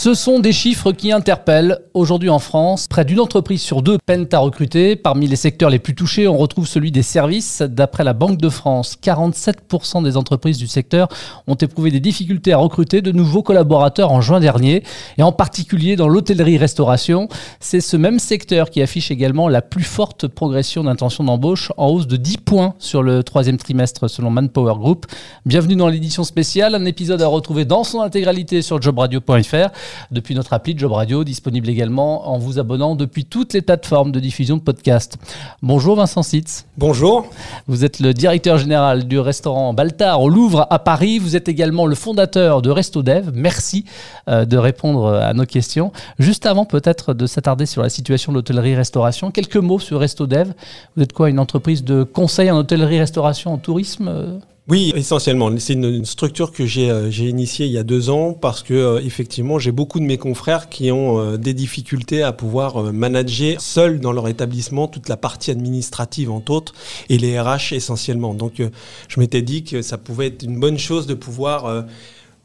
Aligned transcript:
Ce 0.00 0.14
sont 0.14 0.38
des 0.38 0.52
chiffres 0.52 0.92
qui 0.92 1.10
interpellent. 1.10 1.80
Aujourd'hui 1.92 2.30
en 2.30 2.38
France, 2.38 2.86
près 2.86 3.04
d'une 3.04 3.18
entreprise 3.18 3.60
sur 3.60 3.82
deux 3.82 3.98
peine 4.06 4.28
à 4.30 4.38
recruter. 4.38 4.94
Parmi 4.94 5.26
les 5.26 5.34
secteurs 5.34 5.70
les 5.70 5.80
plus 5.80 5.96
touchés, 5.96 6.28
on 6.28 6.36
retrouve 6.36 6.68
celui 6.68 6.92
des 6.92 7.02
services. 7.02 7.62
D'après 7.62 8.04
la 8.04 8.12
Banque 8.12 8.38
de 8.38 8.48
France, 8.48 8.96
47% 9.02 10.04
des 10.04 10.16
entreprises 10.16 10.56
du 10.56 10.68
secteur 10.68 11.08
ont 11.48 11.56
éprouvé 11.56 11.90
des 11.90 11.98
difficultés 11.98 12.52
à 12.52 12.58
recruter 12.58 13.02
de 13.02 13.10
nouveaux 13.10 13.42
collaborateurs 13.42 14.12
en 14.12 14.20
juin 14.20 14.38
dernier, 14.38 14.84
et 15.16 15.24
en 15.24 15.32
particulier 15.32 15.96
dans 15.96 16.06
l'hôtellerie-restauration. 16.06 17.28
C'est 17.58 17.80
ce 17.80 17.96
même 17.96 18.20
secteur 18.20 18.70
qui 18.70 18.80
affiche 18.80 19.10
également 19.10 19.48
la 19.48 19.62
plus 19.62 19.82
forte 19.82 20.28
progression 20.28 20.84
d'intention 20.84 21.24
d'embauche, 21.24 21.72
en 21.76 21.88
hausse 21.88 22.06
de 22.06 22.16
10 22.16 22.38
points 22.38 22.74
sur 22.78 23.02
le 23.02 23.24
troisième 23.24 23.56
trimestre 23.56 24.08
selon 24.08 24.30
Manpower 24.30 24.74
Group. 24.78 25.06
Bienvenue 25.44 25.74
dans 25.74 25.88
l'édition 25.88 26.22
spéciale, 26.22 26.76
un 26.76 26.84
épisode 26.84 27.20
à 27.20 27.26
retrouver 27.26 27.64
dans 27.64 27.82
son 27.82 28.00
intégralité 28.00 28.62
sur 28.62 28.80
jobradio.fr 28.80 29.70
depuis 30.10 30.34
notre 30.34 30.52
appli 30.52 30.76
Job 30.76 30.92
Radio, 30.92 31.24
disponible 31.24 31.68
également 31.68 32.28
en 32.28 32.38
vous 32.38 32.58
abonnant 32.58 32.94
depuis 32.94 33.24
toutes 33.24 33.54
les 33.54 33.62
plateformes 33.62 34.12
de 34.12 34.20
diffusion 34.20 34.56
de 34.56 34.62
podcasts. 34.62 35.18
Bonjour 35.62 35.96
Vincent 35.96 36.22
Sitz. 36.22 36.66
Bonjour. 36.76 37.26
Vous 37.66 37.84
êtes 37.84 38.00
le 38.00 38.14
directeur 38.14 38.58
général 38.58 39.06
du 39.06 39.18
restaurant 39.18 39.74
Baltar 39.74 40.20
au 40.20 40.28
Louvre 40.28 40.66
à 40.70 40.78
Paris. 40.78 41.18
Vous 41.18 41.36
êtes 41.36 41.48
également 41.48 41.86
le 41.86 41.94
fondateur 41.94 42.62
de 42.62 42.70
RestoDev. 42.70 43.30
Merci 43.34 43.84
euh, 44.28 44.44
de 44.44 44.56
répondre 44.56 45.14
à 45.14 45.34
nos 45.34 45.46
questions. 45.46 45.92
Juste 46.18 46.46
avant 46.46 46.64
peut-être 46.64 47.14
de 47.14 47.26
s'attarder 47.26 47.66
sur 47.66 47.82
la 47.82 47.88
situation 47.88 48.32
de 48.32 48.38
l'hôtellerie-restauration, 48.38 49.30
quelques 49.30 49.56
mots 49.56 49.78
sur 49.78 50.00
RestoDev. 50.00 50.52
Vous 50.96 51.02
êtes 51.02 51.12
quoi, 51.12 51.30
une 51.30 51.38
entreprise 51.38 51.84
de 51.84 52.02
conseil 52.02 52.50
en 52.50 52.58
hôtellerie-restauration, 52.58 53.52
en 53.52 53.58
tourisme 53.58 54.08
euh? 54.08 54.38
Oui, 54.70 54.92
essentiellement. 54.94 55.50
C'est 55.58 55.72
une, 55.72 56.04
structure 56.04 56.52
que 56.52 56.66
j'ai 56.66 56.90
euh, 56.90 57.10
initiée 57.10 57.64
il 57.64 57.72
y 57.72 57.78
a 57.78 57.82
deux 57.82 58.10
ans 58.10 58.34
parce 58.34 58.62
que 58.62 58.74
euh, 58.74 59.00
effectivement 59.00 59.58
j'ai 59.58 59.72
beaucoup 59.72 59.98
de 59.98 60.04
mes 60.04 60.18
confrères 60.18 60.68
qui 60.68 60.92
ont 60.92 61.18
euh, 61.18 61.36
des 61.38 61.54
difficultés 61.54 62.22
à 62.22 62.32
pouvoir 62.32 62.92
manager 62.92 63.58
seuls 63.62 63.98
dans 63.98 64.12
leur 64.12 64.28
établissement 64.28 64.86
toute 64.86 65.08
la 65.08 65.16
partie 65.16 65.50
administrative 65.50 66.30
entre 66.30 66.52
autres 66.52 66.74
et 67.08 67.16
les 67.16 67.40
RH 67.40 67.72
essentiellement. 67.72 68.34
Donc 68.34 68.60
je 69.08 69.20
m'étais 69.20 69.40
dit 69.40 69.64
que 69.64 69.80
ça 69.80 69.96
pouvait 69.96 70.26
être 70.26 70.42
une 70.42 70.60
bonne 70.60 70.78
chose 70.78 71.06
de 71.06 71.14
pouvoir 71.14 71.86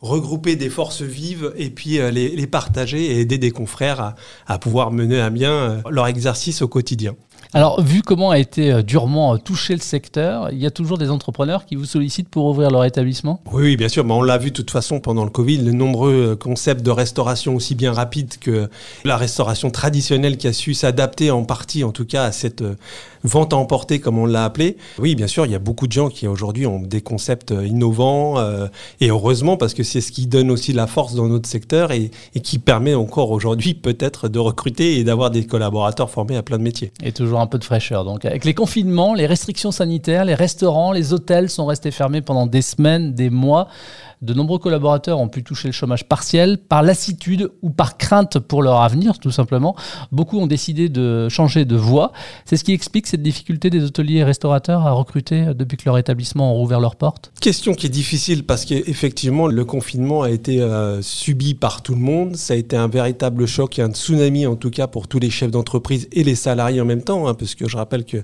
regrouper 0.01 0.55
des 0.55 0.69
forces 0.69 1.01
vives 1.01 1.53
et 1.57 1.69
puis 1.69 1.99
les, 2.11 2.47
partager 2.47 3.03
et 3.03 3.19
aider 3.19 3.37
des 3.37 3.51
confrères 3.51 4.15
à 4.47 4.59
pouvoir 4.59 4.91
mener 4.91 5.19
à 5.19 5.29
bien 5.29 5.81
leur 5.89 6.07
exercice 6.07 6.61
au 6.61 6.67
quotidien. 6.67 7.15
Alors, 7.55 7.81
vu 7.81 8.01
comment 8.01 8.31
a 8.31 8.39
été 8.39 8.71
euh, 8.71 8.81
durement 8.81 9.35
euh, 9.35 9.37
touché 9.37 9.75
le 9.75 9.79
secteur, 9.79 10.49
il 10.51 10.57
y 10.57 10.65
a 10.65 10.71
toujours 10.71 10.97
des 10.97 11.11
entrepreneurs 11.11 11.65
qui 11.65 11.75
vous 11.75 11.85
sollicitent 11.85 12.29
pour 12.29 12.45
ouvrir 12.45 12.71
leur 12.71 12.83
établissement? 12.83 13.41
Oui, 13.51 13.77
bien 13.77 13.89
sûr. 13.89 14.03
Mais 14.03 14.13
on 14.13 14.23
l'a 14.23 14.39
vu 14.39 14.49
de 14.49 14.55
toute 14.55 14.71
façon 14.71 14.99
pendant 14.99 15.23
le 15.23 15.29
Covid, 15.29 15.57
les 15.57 15.71
nombreux 15.71 16.31
euh, 16.31 16.35
concepts 16.35 16.81
de 16.81 16.89
restauration 16.89 17.55
aussi 17.55 17.75
bien 17.75 17.93
rapides 17.93 18.39
que 18.39 18.69
la 19.05 19.17
restauration 19.17 19.69
traditionnelle 19.69 20.37
qui 20.37 20.47
a 20.47 20.53
su 20.53 20.73
s'adapter 20.73 21.29
en 21.29 21.43
partie, 21.43 21.83
en 21.83 21.91
tout 21.91 22.05
cas, 22.05 22.23
à 22.23 22.31
cette 22.31 22.63
vente 23.23 23.53
à 23.53 23.57
emporter, 23.57 23.99
comme 23.99 24.17
on 24.17 24.25
l'a 24.25 24.45
appelé. 24.45 24.77
Oui, 24.99 25.15
bien 25.15 25.27
sûr, 25.27 25.45
il 25.45 25.51
y 25.51 25.55
a 25.55 25.59
beaucoup 25.59 25.87
de 25.87 25.91
gens 25.91 26.09
qui 26.09 26.27
aujourd'hui 26.27 26.65
ont 26.65 26.79
des 26.79 27.01
concepts 27.01 27.51
innovants 27.51 28.37
et 28.99 29.09
heureusement 29.09 29.57
parce 29.57 29.73
que 29.73 29.83
c'est 29.83 30.01
ce 30.01 30.11
qui 30.11 30.27
donne 30.27 30.51
aussi 30.51 30.73
la 30.73 30.87
force 30.87 31.15
dans 31.15 31.27
notre 31.27 31.47
secteur 31.47 31.91
et, 31.91 32.11
et 32.35 32.39
qui 32.39 32.59
permet 32.59 32.95
encore 32.95 33.31
aujourd'hui 33.31 33.73
peut-être 33.73 34.27
de 34.27 34.39
recruter 34.39 34.97
et 34.97 35.03
d'avoir 35.03 35.31
des 35.31 35.45
collaborateurs 35.45 36.09
formés 36.09 36.35
à 36.35 36.43
plein 36.43 36.57
de 36.57 36.63
métiers. 36.63 36.91
Et 37.03 37.11
toujours 37.11 37.39
un 37.39 37.47
peu 37.47 37.57
de 37.57 37.63
fraîcheur. 37.63 38.05
Donc, 38.05 38.25
avec 38.25 38.45
les 38.45 38.53
confinements, 38.53 39.13
les 39.13 39.25
restrictions 39.25 39.71
sanitaires, 39.71 40.25
les 40.25 40.35
restaurants, 40.35 40.91
les 40.91 41.13
hôtels 41.13 41.49
sont 41.49 41.65
restés 41.65 41.91
fermés 41.91 42.21
pendant 42.21 42.47
des 42.47 42.61
semaines, 42.61 43.13
des 43.13 43.29
mois. 43.29 43.67
De 44.23 44.33
nombreux 44.33 44.57
collaborateurs 44.57 45.19
ont 45.19 45.27
pu 45.27 45.43
toucher 45.43 45.67
le 45.67 45.73
chômage 45.73 46.05
partiel 46.05 46.57
par 46.57 46.81
lassitude 46.81 47.51
ou 47.61 47.71
par 47.71 47.97
crainte 47.97 48.39
pour 48.39 48.63
leur 48.63 48.79
avenir, 48.79 49.19
tout 49.19 49.31
simplement. 49.31 49.75
Beaucoup 50.13 50.39
ont 50.39 50.47
décidé 50.47 50.87
de 50.87 51.27
changer 51.27 51.65
de 51.65 51.75
voie. 51.75 52.13
C'est 52.45 52.55
ce 52.55 52.63
qui 52.63 52.71
explique 52.71 53.07
cette 53.07 53.21
difficulté 53.21 53.69
des 53.69 53.83
hôteliers 53.83 54.19
et 54.19 54.23
restaurateurs 54.23 54.87
à 54.87 54.91
recruter 54.93 55.47
depuis 55.53 55.75
que 55.75 55.83
leur 55.83 55.97
établissement 55.97 56.53
ont 56.53 56.55
rouvert 56.55 56.79
leurs 56.79 56.95
portes 56.95 57.33
Question 57.41 57.73
qui 57.73 57.87
est 57.87 57.89
difficile 57.89 58.45
parce 58.45 58.63
qu'effectivement, 58.63 59.47
le 59.47 59.65
confinement 59.65 60.21
a 60.21 60.29
été 60.29 60.61
euh, 60.61 61.01
subi 61.01 61.53
par 61.53 61.81
tout 61.81 61.93
le 61.93 61.99
monde. 61.99 62.37
Ça 62.37 62.53
a 62.53 62.57
été 62.57 62.77
un 62.77 62.87
véritable 62.87 63.45
choc 63.45 63.77
et 63.77 63.81
un 63.81 63.91
tsunami, 63.91 64.47
en 64.47 64.55
tout 64.55 64.69
cas, 64.69 64.87
pour 64.87 65.09
tous 65.09 65.19
les 65.19 65.31
chefs 65.31 65.51
d'entreprise 65.51 66.07
et 66.13 66.23
les 66.23 66.35
salariés 66.35 66.79
en 66.79 66.85
même 66.85 67.03
temps. 67.03 67.27
Hein, 67.27 67.33
parce 67.33 67.55
que 67.55 67.67
je 67.67 67.75
rappelle 67.75 68.05
que 68.05 68.23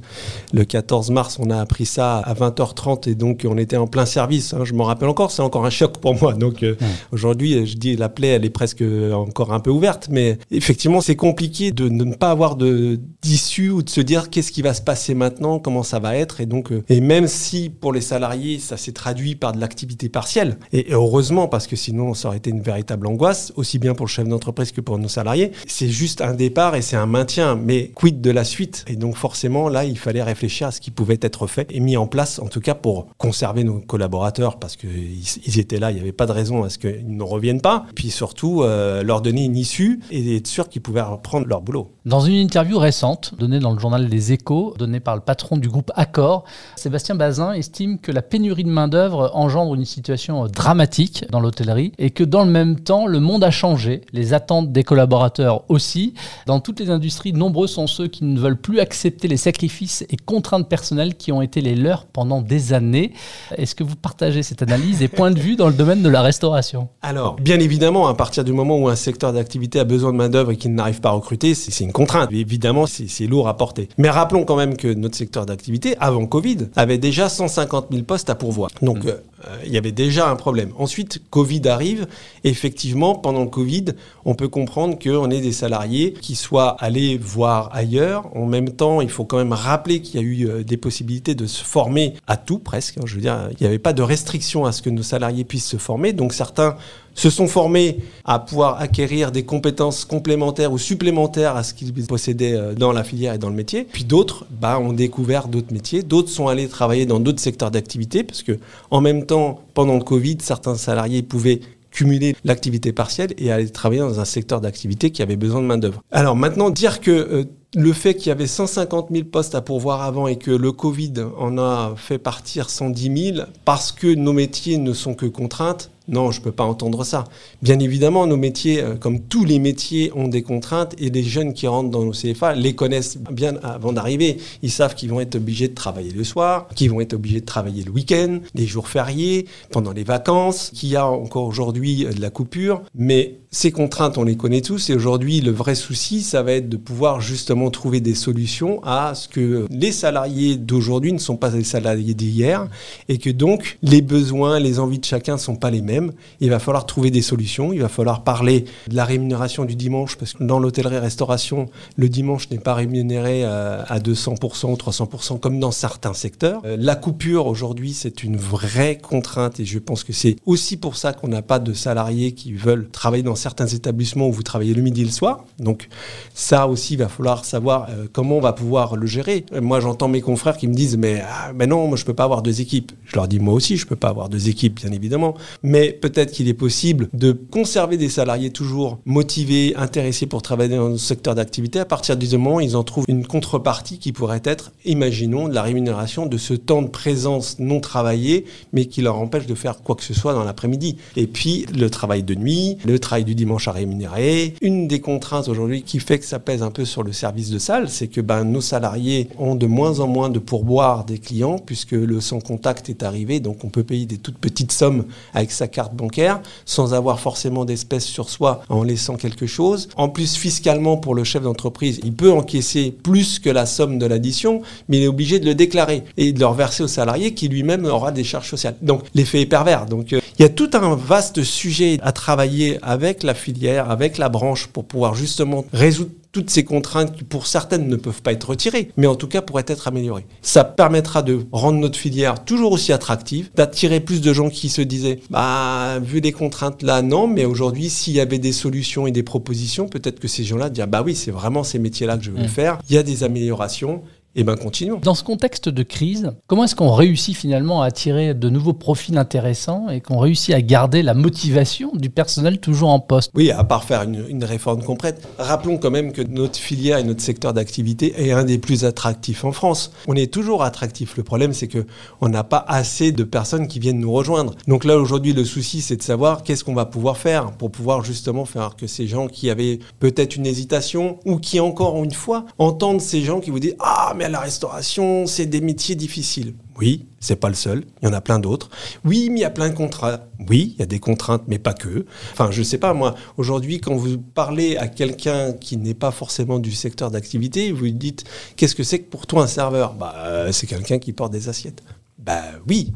le 0.53 0.63
14 0.63 1.11
mars, 1.11 1.37
on 1.41 1.49
a 1.49 1.59
appris 1.59 1.85
ça 1.85 2.19
à 2.19 2.33
20h30 2.33 3.09
et 3.09 3.15
donc 3.15 3.45
on 3.45 3.57
était 3.57 3.75
en 3.75 3.87
plein 3.87 4.05
service. 4.05 4.53
Hein. 4.53 4.63
je 4.63 4.73
m'en 4.73 4.85
rappelle 4.85 5.09
encore, 5.09 5.31
c'est 5.31 5.41
encore 5.41 5.65
un 5.65 5.69
choc 5.69 5.88
pour 5.97 6.19
moi. 6.19 6.33
Donc 6.33 6.63
euh, 6.63 6.75
aujourd'hui, 7.11 7.65
je 7.65 7.77
dis 7.77 7.95
la 7.95 8.09
plaie, 8.09 8.29
elle 8.29 8.45
est 8.45 8.49
presque 8.49 8.83
encore 9.13 9.53
un 9.53 9.59
peu 9.59 9.71
ouverte, 9.71 10.07
mais 10.09 10.37
effectivement, 10.51 11.01
c'est 11.01 11.15
compliqué 11.15 11.71
de, 11.71 11.89
ne 11.89 12.13
pas 12.15 12.31
avoir 12.31 12.55
d'issue 12.55 13.69
ou 13.69 13.81
de 13.81 13.89
se 13.89 14.01
dire 14.01 14.29
qu'est-ce 14.29 14.51
qui 14.51 14.61
va 14.61 14.73
se 14.73 14.81
passer 14.81 15.13
maintenant, 15.13 15.59
comment 15.59 15.83
ça 15.83 15.99
va 15.99 16.15
être. 16.15 16.41
Et 16.41 16.45
donc, 16.45 16.71
euh, 16.71 16.83
et 16.89 17.01
même 17.01 17.27
si 17.27 17.69
pour 17.69 17.93
les 17.93 18.01
salariés, 18.01 18.59
ça 18.59 18.77
s'est 18.77 18.91
traduit 18.91 19.35
par 19.35 19.53
de 19.53 19.59
l'activité 19.59 20.09
partielle, 20.09 20.57
et 20.73 20.87
heureusement 20.91 21.47
parce 21.47 21.67
que 21.67 21.75
sinon, 21.75 22.13
ça 22.13 22.29
aurait 22.29 22.37
été 22.37 22.49
une 22.49 22.61
véritable 22.61 23.07
angoisse, 23.07 23.51
aussi 23.55 23.79
bien 23.79 23.93
pour 23.93 24.05
le 24.05 24.11
chef 24.11 24.27
d'entreprise 24.27 24.71
que 24.71 24.81
pour 24.81 24.97
nos 24.97 25.07
salariés. 25.07 25.51
C'est 25.67 25.89
juste 25.89 26.21
un 26.21 26.33
départ 26.33 26.75
et 26.75 26.81
c'est 26.81 26.95
un 26.95 27.05
maintien, 27.05 27.55
mais 27.55 27.91
quid 27.95 28.21
de 28.21 28.31
la 28.31 28.43
suite? 28.43 28.85
Et 28.87 28.95
donc 28.95 29.15
forcément, 29.15 29.69
là, 29.69 29.85
il 29.85 29.97
fallait 29.97 30.23
réfléchir 30.23 30.67
à 30.67 30.71
ce 30.71 30.81
qui 30.81 30.91
pouvait 30.91 31.19
être 31.21 31.47
fait 31.47 31.67
et 31.71 31.79
mis 31.79 31.97
en 31.97 32.07
place, 32.07 32.39
en 32.39 32.47
tout 32.47 32.61
cas 32.61 32.75
pour 32.75 33.07
conserver 33.17 33.63
nos 33.63 33.79
collaborateurs, 33.79 34.59
parce 34.59 34.75
qu'ils 34.75 35.59
étaient 35.59 35.78
là, 35.79 35.91
il 35.91 35.95
n'y 35.95 36.01
avait 36.01 36.11
pas 36.11 36.25
de 36.25 36.31
raison 36.31 36.63
à 36.63 36.69
ce 36.69 36.77
qu'ils 36.77 37.15
ne 37.15 37.23
reviennent 37.23 37.61
pas. 37.61 37.85
Puis 37.95 38.09
surtout, 38.09 38.63
euh, 38.63 39.03
leur 39.03 39.21
donner 39.21 39.45
une 39.45 39.57
issue 39.57 39.99
et 40.11 40.35
être 40.35 40.47
sûr 40.47 40.69
qu'ils 40.69 40.81
pouvaient 40.81 41.01
reprendre 41.01 41.47
leur 41.47 41.61
boulot. 41.61 41.91
Dans 42.09 42.21
une 42.21 42.33
interview 42.33 42.79
récente, 42.79 43.35
donnée 43.37 43.59
dans 43.59 43.71
le 43.71 43.77
journal 43.77 44.07
Les 44.07 44.33
Échos, 44.33 44.73
donnée 44.79 44.99
par 44.99 45.13
le 45.13 45.21
patron 45.21 45.57
du 45.57 45.69
groupe 45.69 45.91
Accor, 45.93 46.43
Sébastien 46.75 47.13
Bazin 47.13 47.53
estime 47.53 47.99
que 47.99 48.11
la 48.11 48.23
pénurie 48.23 48.63
de 48.63 48.69
main-d'œuvre 48.71 49.29
engendre 49.35 49.75
une 49.75 49.85
situation 49.85 50.47
dramatique 50.47 51.25
dans 51.29 51.39
l'hôtellerie 51.39 51.91
et 51.99 52.09
que 52.09 52.23
dans 52.23 52.43
le 52.43 52.49
même 52.49 52.79
temps, 52.79 53.05
le 53.05 53.19
monde 53.19 53.43
a 53.43 53.51
changé, 53.51 54.01
les 54.11 54.33
attentes 54.33 54.71
des 54.71 54.83
collaborateurs 54.83 55.65
aussi. 55.69 56.15
Dans 56.47 56.59
toutes 56.59 56.79
les 56.79 56.89
industries, 56.89 57.31
nombreux 57.31 57.67
sont 57.67 57.85
ceux 57.85 58.07
qui 58.07 58.23
ne 58.23 58.39
veulent 58.39 58.59
plus 58.59 58.79
accepter 58.79 59.27
les 59.27 59.37
sacrifices 59.37 60.03
et 60.09 60.17
contraintes 60.17 60.67
personnelles 60.67 61.13
qui 61.13 61.31
ont 61.31 61.43
été 61.43 61.61
les 61.61 61.75
leurs 61.75 62.07
pendant 62.07 62.41
des 62.41 62.73
années. 62.73 63.13
Est-ce 63.55 63.75
que 63.75 63.83
vous 63.83 63.95
partagez 63.95 64.41
cette 64.41 64.63
analyse 64.63 65.03
et 65.03 65.09
point 65.09 65.29
de 65.29 65.39
vue 65.39 65.55
dans 65.55 65.67
le 65.67 65.75
domaine 65.75 66.01
de 66.01 66.09
la 66.09 66.23
restauration? 66.23 66.87
Alors, 67.03 67.35
bien 67.35 67.59
évidemment, 67.59 68.07
à 68.07 68.15
partir 68.15 68.43
du 68.43 68.51
moment 68.51 68.79
où 68.79 68.89
un 68.89 68.95
secteur 68.95 69.31
d'activité 69.31 69.79
a 69.79 69.83
besoin 69.83 70.11
de 70.11 70.17
main-d'œuvre 70.17 70.49
et 70.49 70.57
qu'il 70.57 70.73
n'arrive 70.73 71.01
pas 71.01 71.09
à 71.09 71.11
recruter, 71.11 71.53
c'est 71.53 71.83
une 71.83 71.93
contrainte. 71.99 72.31
Évidemment, 72.31 72.85
c'est 72.87 73.27
lourd 73.27 73.49
à 73.49 73.57
porter. 73.57 73.89
Mais 73.97 74.09
rappelons 74.09 74.45
quand 74.45 74.55
même 74.55 74.77
que 74.77 74.87
notre 74.87 75.17
secteur 75.17 75.45
d'activité, 75.45 75.97
avant 75.99 76.25
Covid, 76.25 76.69
avait 76.77 76.97
déjà 76.97 77.27
150 77.27 77.87
000 77.91 78.03
postes 78.03 78.29
à 78.29 78.35
pourvoir. 78.35 78.69
Donc, 78.81 79.03
mmh. 79.03 79.09
euh, 79.09 79.57
il 79.65 79.73
y 79.73 79.77
avait 79.77 79.91
déjà 79.91 80.29
un 80.29 80.37
problème. 80.37 80.71
Ensuite, 80.77 81.21
Covid 81.29 81.67
arrive. 81.67 82.07
Effectivement, 82.45 83.15
pendant 83.15 83.41
le 83.41 83.49
Covid, 83.49 83.85
on 84.23 84.33
peut 84.33 84.47
comprendre 84.47 84.97
qu'on 84.97 85.29
est 85.29 85.41
des 85.41 85.51
salariés 85.51 86.13
qui 86.13 86.35
soient 86.35 86.77
allés 86.79 87.17
voir 87.17 87.69
ailleurs. 87.73 88.33
En 88.33 88.45
même 88.45 88.69
temps, 88.69 89.01
il 89.01 89.09
faut 89.09 89.25
quand 89.25 89.37
même 89.37 89.51
rappeler 89.51 90.01
qu'il 90.01 90.21
y 90.21 90.23
a 90.23 90.25
eu 90.25 90.47
euh, 90.47 90.63
des 90.63 90.77
possibilités 90.77 91.35
de 91.35 91.47
se 91.47 91.65
former 91.65 92.13
à 92.27 92.37
tout 92.37 92.59
presque. 92.59 92.97
Je 93.03 93.15
veux 93.15 93.21
dire, 93.21 93.49
il 93.51 93.57
n'y 93.59 93.67
avait 93.67 93.77
pas 93.77 93.91
de 93.91 94.01
restriction 94.01 94.63
à 94.63 94.71
ce 94.71 94.81
que 94.81 94.89
nos 94.89 95.03
salariés 95.03 95.43
puissent 95.43 95.67
se 95.67 95.77
former. 95.77 96.13
Donc 96.13 96.31
certains 96.31 96.77
se 97.19 97.29
sont 97.29 97.47
formés 97.47 97.97
à 98.23 98.39
pouvoir 98.39 98.79
acquérir 98.79 99.33
des 99.33 99.43
compétences 99.43 100.05
complémentaires 100.05 100.71
ou 100.71 100.77
supplémentaires 100.77 101.57
à 101.57 101.63
ce 101.63 101.73
qu'ils 101.73 101.91
possédaient 102.05 102.53
euh, 102.53 102.73
dans 102.73 102.93
la 102.93 103.03
filière 103.03 103.33
et 103.33 103.37
dans 103.37 103.49
le 103.49 103.55
métier. 103.55 103.83
Puis 103.83 104.05
d'autres 104.05 104.45
bah, 104.49 104.79
ont 104.79 104.93
découvert 104.93 105.49
d'autres 105.49 105.73
métiers. 105.73 106.01
D'autres 106.01 106.29
sont 106.29 106.47
allés 106.47 106.69
travailler 106.69 107.05
dans 107.05 107.19
d'autres 107.19 107.41
secteurs 107.41 107.71
d'activité 107.71 108.23
parce 108.23 108.41
que 108.41 108.57
en 108.89 109.01
même 109.01 109.25
temps, 109.25 109.59
pendant 109.73 109.95
le 109.95 110.03
Covid, 110.03 110.37
certains 110.39 110.75
salariés 110.75 111.21
pouvaient 111.21 111.59
cumuler 111.91 112.35
l'activité 112.45 112.93
partielle 112.93 113.33
et 113.37 113.51
aller 113.51 113.69
travailler 113.69 114.01
dans 114.01 114.19
un 114.19 114.25
secteur 114.25 114.61
d'activité 114.61 115.11
qui 115.11 115.21
avait 115.21 115.35
besoin 115.35 115.61
de 115.61 115.65
main-d'œuvre. 115.65 116.01
Alors 116.11 116.37
maintenant, 116.37 116.69
dire 116.69 117.01
que 117.01 117.11
euh, 117.11 117.43
le 117.75 117.93
fait 117.93 118.15
qu'il 118.15 118.27
y 118.27 118.31
avait 118.31 118.47
150 118.47 119.09
000 119.11 119.25
postes 119.25 119.53
à 119.53 119.61
pourvoir 119.61 120.01
avant 120.01 120.27
et 120.27 120.37
que 120.37 120.51
le 120.51 120.71
Covid 120.71 121.13
en 121.37 121.57
a 121.57 121.93
fait 121.95 122.17
partir 122.17 122.69
110 122.69 123.33
000 123.33 123.47
parce 123.63 123.91
que 123.91 124.07
nos 124.07 124.33
métiers 124.33 124.77
ne 124.77 124.93
sont 124.93 125.13
que 125.13 125.27
contraintes, 125.27 125.91
non, 126.09 126.31
je 126.31 126.39
ne 126.39 126.43
peux 126.43 126.51
pas 126.51 126.63
entendre 126.63 127.03
ça. 127.03 127.25
Bien 127.61 127.77
évidemment, 127.77 128.25
nos 128.25 128.35
métiers, 128.35 128.81
euh, 128.81 128.95
comme 128.95 129.19
tous 129.21 129.45
les 129.45 129.59
métiers, 129.59 130.11
ont 130.15 130.27
des 130.27 130.41
contraintes 130.41 130.95
et 130.97 131.11
les 131.11 131.21
jeunes 131.21 131.53
qui 131.53 131.67
rentrent 131.67 131.91
dans 131.91 132.03
nos 132.03 132.13
CFA 132.13 132.55
les 132.55 132.73
connaissent 132.73 133.17
bien 133.31 133.57
avant 133.61 133.93
d'arriver. 133.93 134.37
Ils 134.63 134.71
savent 134.71 134.95
qu'ils 134.95 135.11
vont 135.11 135.19
être 135.19 135.35
obligés 135.35 135.67
de 135.67 135.75
travailler 135.75 136.11
le 136.11 136.23
soir, 136.23 136.67
qu'ils 136.75 136.89
vont 136.89 136.99
être 136.99 137.13
obligés 137.13 137.41
de 137.41 137.45
travailler 137.45 137.83
le 137.83 137.91
week-end, 137.91 138.39
les 138.55 138.65
jours 138.65 138.87
fériés, 138.87 139.45
pendant 139.71 139.91
les 139.91 140.03
vacances, 140.03 140.71
qu'il 140.73 140.89
y 140.89 140.95
a 140.95 141.05
encore 141.05 141.45
aujourd'hui 141.45 142.05
euh, 142.05 142.11
de 142.11 142.21
la 142.21 142.31
coupure. 142.31 142.81
Mais 142.95 143.35
ces 143.51 143.71
contraintes, 143.71 144.19
on 144.19 144.23
les 144.23 144.37
connaît 144.37 144.61
tous. 144.61 144.91
Et 144.91 144.95
aujourd'hui, 144.95 145.41
le 145.41 145.49
vrai 145.49 145.73
souci, 145.73 146.21
ça 146.21 146.43
va 146.43 146.51
être 146.51 146.69
de 146.69 146.77
pouvoir 146.77 147.19
justement 147.19 147.71
trouver 147.71 147.99
des 147.99 148.13
solutions 148.13 148.79
à 148.83 149.15
ce 149.15 149.27
que 149.27 149.65
les 149.71 149.91
salariés 149.91 150.55
d'aujourd'hui 150.55 151.13
ne 151.13 151.17
sont 151.17 151.35
pas 151.35 151.49
les 151.49 151.63
salariés 151.63 152.13
d'hier 152.13 152.67
et 153.07 153.17
que 153.17 153.31
donc 153.31 153.79
les 153.81 154.03
besoins, 154.03 154.59
les 154.59 154.77
envies 154.77 154.99
de 154.99 155.05
chacun 155.05 155.33
ne 155.33 155.39
sont 155.39 155.55
pas 155.55 155.71
les 155.71 155.81
mêmes. 155.81 156.11
Il 156.41 156.51
va 156.51 156.59
falloir 156.59 156.85
trouver 156.85 157.09
des 157.09 157.23
solutions. 157.23 157.73
Il 157.73 157.81
va 157.81 157.89
falloir 157.89 158.23
parler 158.23 158.65
de 158.87 158.95
la 158.95 159.03
rémunération 159.03 159.65
du 159.65 159.75
dimanche 159.75 160.15
parce 160.15 160.33
que 160.33 160.43
dans 160.43 160.59
l'hôtellerie-restauration, 160.59 161.65
le 161.95 162.07
dimanche 162.07 162.51
n'est 162.51 162.59
pas 162.59 162.75
rémunéré 162.75 163.45
euh, 163.45 163.81
à 163.87 163.99
200% 163.99 164.67
ou 164.67 164.75
300% 164.75 165.39
comme 165.39 165.59
dans 165.59 165.71
certains 165.71 166.13
secteurs. 166.13 166.61
Euh, 166.65 166.77
la 166.79 166.95
coupure 166.95 167.47
aujourd'hui, 167.47 167.93
c'est 167.93 168.23
une 168.23 168.37
vraie 168.37 168.99
contrainte 168.99 169.59
et 169.59 169.65
je 169.65 169.79
pense 169.79 170.03
que 170.03 170.13
c'est 170.13 170.35
aussi 170.45 170.77
pour 170.77 170.95
ça 170.95 171.13
qu'on 171.13 171.29
n'a 171.29 171.41
pas 171.41 171.57
de 171.57 171.73
salariés 171.73 172.33
qui 172.33 172.53
veulent 172.53 172.87
travailler 172.91 173.23
dans 173.23 173.38
certains 173.39 173.67
établissements 173.67 174.27
où 174.27 174.31
vous 174.31 174.43
travaillez 174.43 174.73
le 174.73 174.81
midi 174.81 175.01
et 175.01 175.05
le 175.05 175.11
soir. 175.11 175.45
Donc 175.57 175.87
ça 176.33 176.67
aussi, 176.67 176.93
il 176.93 176.97
va 176.97 177.07
falloir 177.07 177.45
savoir 177.45 177.87
euh, 177.89 178.07
comment 178.11 178.37
on 178.37 178.41
va 178.41 178.53
pouvoir 178.53 178.95
le 178.95 179.07
gérer. 179.07 179.45
Moi, 179.59 179.79
j'entends 179.79 180.07
mes 180.07 180.21
confrères 180.21 180.57
qui 180.57 180.67
me 180.67 180.73
disent 180.73 180.97
mais, 180.97 181.23
ah, 181.25 181.51
non, 181.65 181.87
moi 181.87 181.97
je 181.97 182.05
peux 182.05 182.13
pas 182.13 182.25
avoir 182.25 182.41
deux 182.41 182.61
équipes. 182.61 182.91
Je 183.05 183.15
leur 183.15 183.27
dis 183.27 183.39
moi 183.39 183.53
aussi, 183.53 183.77
je 183.77 183.87
peux 183.87 183.95
pas 183.95 184.09
avoir 184.09 184.29
deux 184.29 184.49
équipes, 184.49 184.81
bien 184.81 184.91
évidemment. 184.91 185.35
Mais 185.63 185.91
peut-être 185.91 186.31
qu'il 186.31 186.47
est 186.47 186.53
possible 186.53 187.09
de 187.13 187.31
conserver 187.31 187.97
des 187.97 188.09
salariés 188.09 188.51
toujours 188.51 188.99
motivés, 189.05 189.73
intéressés 189.75 190.25
pour 190.25 190.41
travailler 190.41 190.75
dans 190.75 190.89
le 190.89 190.97
secteur 190.97 191.35
d'activité 191.35 191.79
à 191.79 191.85
partir 191.85 192.17
du 192.17 192.27
moment 192.37 192.55
où 192.55 192.61
ils 192.61 192.75
en 192.75 192.83
trouvent 192.83 193.05
une 193.07 193.25
contrepartie 193.25 193.99
qui 193.99 194.11
pourrait 194.11 194.41
être, 194.43 194.71
imaginons, 194.85 195.47
de 195.47 195.53
la 195.53 195.63
rémunération 195.63 196.25
de 196.25 196.37
ce 196.37 196.53
temps 196.53 196.81
de 196.81 196.87
présence 196.87 197.57
non 197.59 197.79
travaillé, 197.79 198.45
mais 198.73 198.85
qui 198.85 199.01
leur 199.01 199.17
empêche 199.17 199.45
de 199.45 199.55
faire 199.55 199.81
quoi 199.81 199.95
que 199.95 200.03
ce 200.03 200.13
soit 200.13 200.33
dans 200.33 200.43
l'après-midi. 200.43 200.97
Et 201.15 201.27
puis 201.27 201.65
le 201.73 201.89
travail 201.89 202.23
de 202.23 202.35
nuit, 202.35 202.77
le 202.85 202.99
travail 202.99 203.25
du 203.29 203.35
dimanche 203.35 203.67
à 203.67 203.71
rémunérer. 203.71 204.55
Une 204.59 204.87
des 204.87 205.01
contraintes 205.01 205.49
aujourd'hui 205.49 205.83
qui 205.83 205.99
fait 205.99 206.17
que 206.17 206.25
ça 206.25 206.39
pèse 206.39 206.63
un 206.63 206.71
peu 206.71 206.83
sur 206.83 207.03
le 207.03 207.13
service 207.13 207.51
de 207.51 207.59
salle, 207.59 207.87
c'est 207.87 208.07
que 208.07 208.21
ben, 208.21 208.43
nos 208.43 208.61
salariés 208.61 209.29
ont 209.37 209.53
de 209.53 209.67
moins 209.67 209.99
en 209.99 210.07
moins 210.07 210.29
de 210.29 210.39
pourboire 210.39 211.05
des 211.05 211.19
clients 211.19 211.59
puisque 211.59 211.91
le 211.91 212.19
sans 212.21 212.39
contact 212.39 212.89
est 212.89 213.03
arrivé, 213.03 213.39
donc 213.39 213.63
on 213.63 213.69
peut 213.69 213.83
payer 213.83 214.07
des 214.07 214.17
toutes 214.17 214.39
petites 214.39 214.71
sommes 214.71 215.05
avec 215.35 215.51
sa 215.51 215.67
carte 215.67 215.93
bancaire 215.93 216.41
sans 216.65 216.95
avoir 216.95 217.19
forcément 217.19 217.65
d'espèces 217.65 218.05
sur 218.05 218.31
soi 218.31 218.63
en 218.67 218.81
laissant 218.81 219.15
quelque 219.15 219.45
chose. 219.45 219.89
En 219.95 220.09
plus, 220.09 220.35
fiscalement, 220.35 220.97
pour 220.97 221.13
le 221.13 221.23
chef 221.23 221.43
d'entreprise, 221.43 221.99
il 222.03 222.13
peut 222.13 222.31
encaisser 222.31 222.91
plus 222.91 223.37
que 223.37 223.51
la 223.51 223.67
somme 223.67 223.99
de 223.99 224.07
l'addition, 224.07 224.63
mais 224.87 224.97
il 224.97 225.03
est 225.03 225.07
obligé 225.07 225.39
de 225.39 225.45
le 225.45 225.53
déclarer 225.53 226.03
et 226.17 226.33
de 226.33 226.39
le 226.39 226.47
reverser 226.47 226.81
au 226.81 226.87
salarié 226.87 227.35
qui 227.35 227.47
lui-même 227.47 227.85
aura 227.85 228.11
des 228.11 228.23
charges 228.23 228.49
sociales. 228.49 228.75
Donc 228.81 229.03
l'effet 229.13 229.41
est 229.41 229.45
pervers. 229.45 229.85
Donc 229.85 230.13
euh, 230.13 230.18
il 230.39 230.43
y 230.43 230.45
a 230.45 230.49
tout 230.49 230.69
un 230.73 230.95
vaste 230.95 231.43
sujet 231.43 231.99
à 232.01 232.13
travailler 232.13 232.79
avec 232.81 233.23
la 233.23 233.33
filière, 233.33 233.91
avec 233.91 234.17
la 234.17 234.29
branche 234.29 234.67
pour 234.67 234.85
pouvoir 234.85 235.13
justement 235.13 235.65
résoudre 235.73 236.11
toutes 236.31 236.49
ces 236.49 236.63
contraintes 236.63 237.13
qui 237.13 237.23
pour 237.23 237.47
certaines 237.47 237.87
ne 237.87 237.95
peuvent 237.97 238.21
pas 238.21 238.31
être 238.31 238.51
retirées, 238.51 238.91
mais 238.95 239.07
en 239.07 239.15
tout 239.15 239.27
cas 239.27 239.41
pourraient 239.41 239.65
être 239.67 239.87
améliorées. 239.87 240.25
Ça 240.41 240.63
permettra 240.63 241.23
de 241.23 241.39
rendre 241.51 241.79
notre 241.79 241.97
filière 241.97 242.45
toujours 242.45 242.71
aussi 242.71 242.93
attractive, 242.93 243.49
d'attirer 243.55 243.99
plus 243.99 244.21
de 244.21 244.31
gens 244.31 244.49
qui 244.49 244.69
se 244.69 244.81
disaient, 244.81 245.19
bah, 245.29 245.99
vu 246.01 246.21
les 246.21 246.31
contraintes 246.31 246.83
là, 246.83 247.01
non, 247.01 247.27
mais 247.27 247.45
aujourd'hui, 247.45 247.89
s'il 247.89 248.13
y 248.13 248.19
avait 248.19 248.39
des 248.39 248.53
solutions 248.53 249.07
et 249.07 249.11
des 249.11 249.23
propositions, 249.23 249.87
peut-être 249.87 250.19
que 250.19 250.27
ces 250.27 250.43
gens-là 250.43 250.69
disent, 250.69 250.85
bah 250.87 251.01
oui, 251.03 251.15
c'est 251.15 251.31
vraiment 251.31 251.63
ces 251.63 251.79
métiers-là 251.79 252.17
que 252.17 252.23
je 252.23 252.31
veux 252.31 252.43
mmh. 252.43 252.47
faire, 252.47 252.79
il 252.89 252.95
y 252.95 252.97
a 252.97 253.03
des 253.03 253.23
améliorations, 253.23 254.03
eh 254.35 254.43
bien, 254.43 254.55
continuons. 254.55 254.99
Dans 255.01 255.15
ce 255.15 255.23
contexte 255.23 255.69
de 255.69 255.81
crise, 255.81 256.31
comment 256.45 256.65
est-ce 256.65 256.75
qu'on 256.75 256.93
réussit 256.93 257.35
finalement 257.35 257.81
à 257.81 257.87
attirer 257.87 258.35
de 258.35 258.49
nouveaux 258.49 258.73
profils 258.73 259.17
intéressants 259.17 259.89
et 259.89 260.01
qu'on 260.01 260.19
réussit 260.19 260.53
à 260.53 260.61
garder 260.61 261.01
la 261.01 261.15
motivation 261.15 261.91
du 261.95 262.11
personnel 262.11 262.59
toujours 262.59 262.89
en 262.89 262.99
poste? 262.99 263.31
Oui, 263.33 263.49
à 263.49 263.63
part 263.63 263.83
faire 263.83 264.03
une, 264.03 264.23
une, 264.29 264.43
réforme 264.43 264.83
complète. 264.83 265.27
Rappelons 265.39 265.77
quand 265.77 265.89
même 265.89 266.11
que 266.11 266.21
notre 266.21 266.59
filière 266.59 266.99
et 266.99 267.03
notre 267.03 267.21
secteur 267.21 267.53
d'activité 267.53 268.13
est 268.17 268.31
un 268.31 268.43
des 268.43 268.59
plus 268.59 268.85
attractifs 268.85 269.45
en 269.45 269.51
France. 269.51 269.91
On 270.07 270.15
est 270.15 270.31
toujours 270.31 270.63
attractif. 270.63 271.17
Le 271.17 271.23
problème, 271.23 271.53
c'est 271.53 271.67
que 271.67 271.85
on 272.21 272.29
n'a 272.29 272.43
pas 272.43 272.63
assez 272.67 273.11
de 273.11 273.23
personnes 273.23 273.67
qui 273.67 273.79
viennent 273.79 273.99
nous 273.99 274.13
rejoindre. 274.13 274.53
Donc 274.67 274.83
là, 274.83 274.97
aujourd'hui, 274.99 275.33
le 275.33 275.43
souci, 275.43 275.81
c'est 275.81 275.97
de 275.97 276.03
savoir 276.03 276.43
qu'est-ce 276.43 276.63
qu'on 276.63 276.75
va 276.75 276.85
pouvoir 276.85 277.17
faire 277.17 277.51
pour 277.53 277.71
pouvoir 277.71 278.03
justement 278.03 278.45
faire 278.45 278.75
que 278.75 278.85
ces 278.85 279.07
gens 279.07 279.27
qui 279.27 279.49
avaient 279.49 279.79
peut-être 279.99 280.35
une 280.35 280.45
hésitation 280.45 281.17
ou 281.25 281.37
qui 281.37 281.59
encore 281.59 282.03
une 282.03 282.11
fois 282.11 282.45
entendent 282.59 283.01
ces 283.01 283.21
gens 283.23 283.39
qui 283.39 283.49
vous 283.49 283.59
disent 283.59 283.75
ah 283.79 284.13
mais 284.19 284.27
la 284.27 284.41
restauration, 284.41 285.25
c'est 285.27 285.45
des 285.45 285.61
métiers 285.61 285.95
difficiles. 285.95 286.53
Oui, 286.77 287.07
c'est 287.21 287.37
pas 287.37 287.47
le 287.47 287.55
seul. 287.55 287.85
Il 288.01 288.05
y 288.05 288.11
en 288.11 288.13
a 288.13 288.19
plein 288.19 288.37
d'autres. 288.37 288.69
Oui, 289.05 289.29
mais 289.29 289.39
il 289.39 289.41
y 289.43 289.45
a 289.45 289.49
plein 289.49 289.69
de 289.69 289.73
contrats. 289.73 290.25
Oui, 290.49 290.73
il 290.75 290.79
y 290.79 290.83
a 290.83 290.85
des 290.85 290.99
contraintes, 290.99 291.43
mais 291.47 291.57
pas 291.57 291.73
que. 291.73 292.05
Enfin, 292.33 292.51
je 292.51 292.61
sais 292.61 292.77
pas, 292.77 292.93
moi, 292.93 293.15
aujourd'hui, 293.37 293.79
quand 293.79 293.95
vous 293.95 294.17
parlez 294.17 294.75
à 294.75 294.89
quelqu'un 294.89 295.53
qui 295.53 295.77
n'est 295.77 295.93
pas 295.93 296.11
forcément 296.11 296.59
du 296.59 296.73
secteur 296.73 297.11
d'activité, 297.11 297.71
vous 297.71 297.85
lui 297.85 297.93
dites 297.93 298.25
Qu'est-ce 298.57 298.75
que 298.75 298.83
c'est 298.83 298.99
que 298.99 299.09
pour 299.09 299.25
toi 299.25 299.43
un 299.43 299.47
serveur? 299.47 299.93
Bah, 299.93 300.13
euh, 300.17 300.51
c'est 300.51 300.67
quelqu'un 300.67 300.99
qui 300.99 301.13
porte 301.13 301.31
des 301.31 301.47
assiettes. 301.47 301.81
Bah 302.17 302.43
oui, 302.67 302.91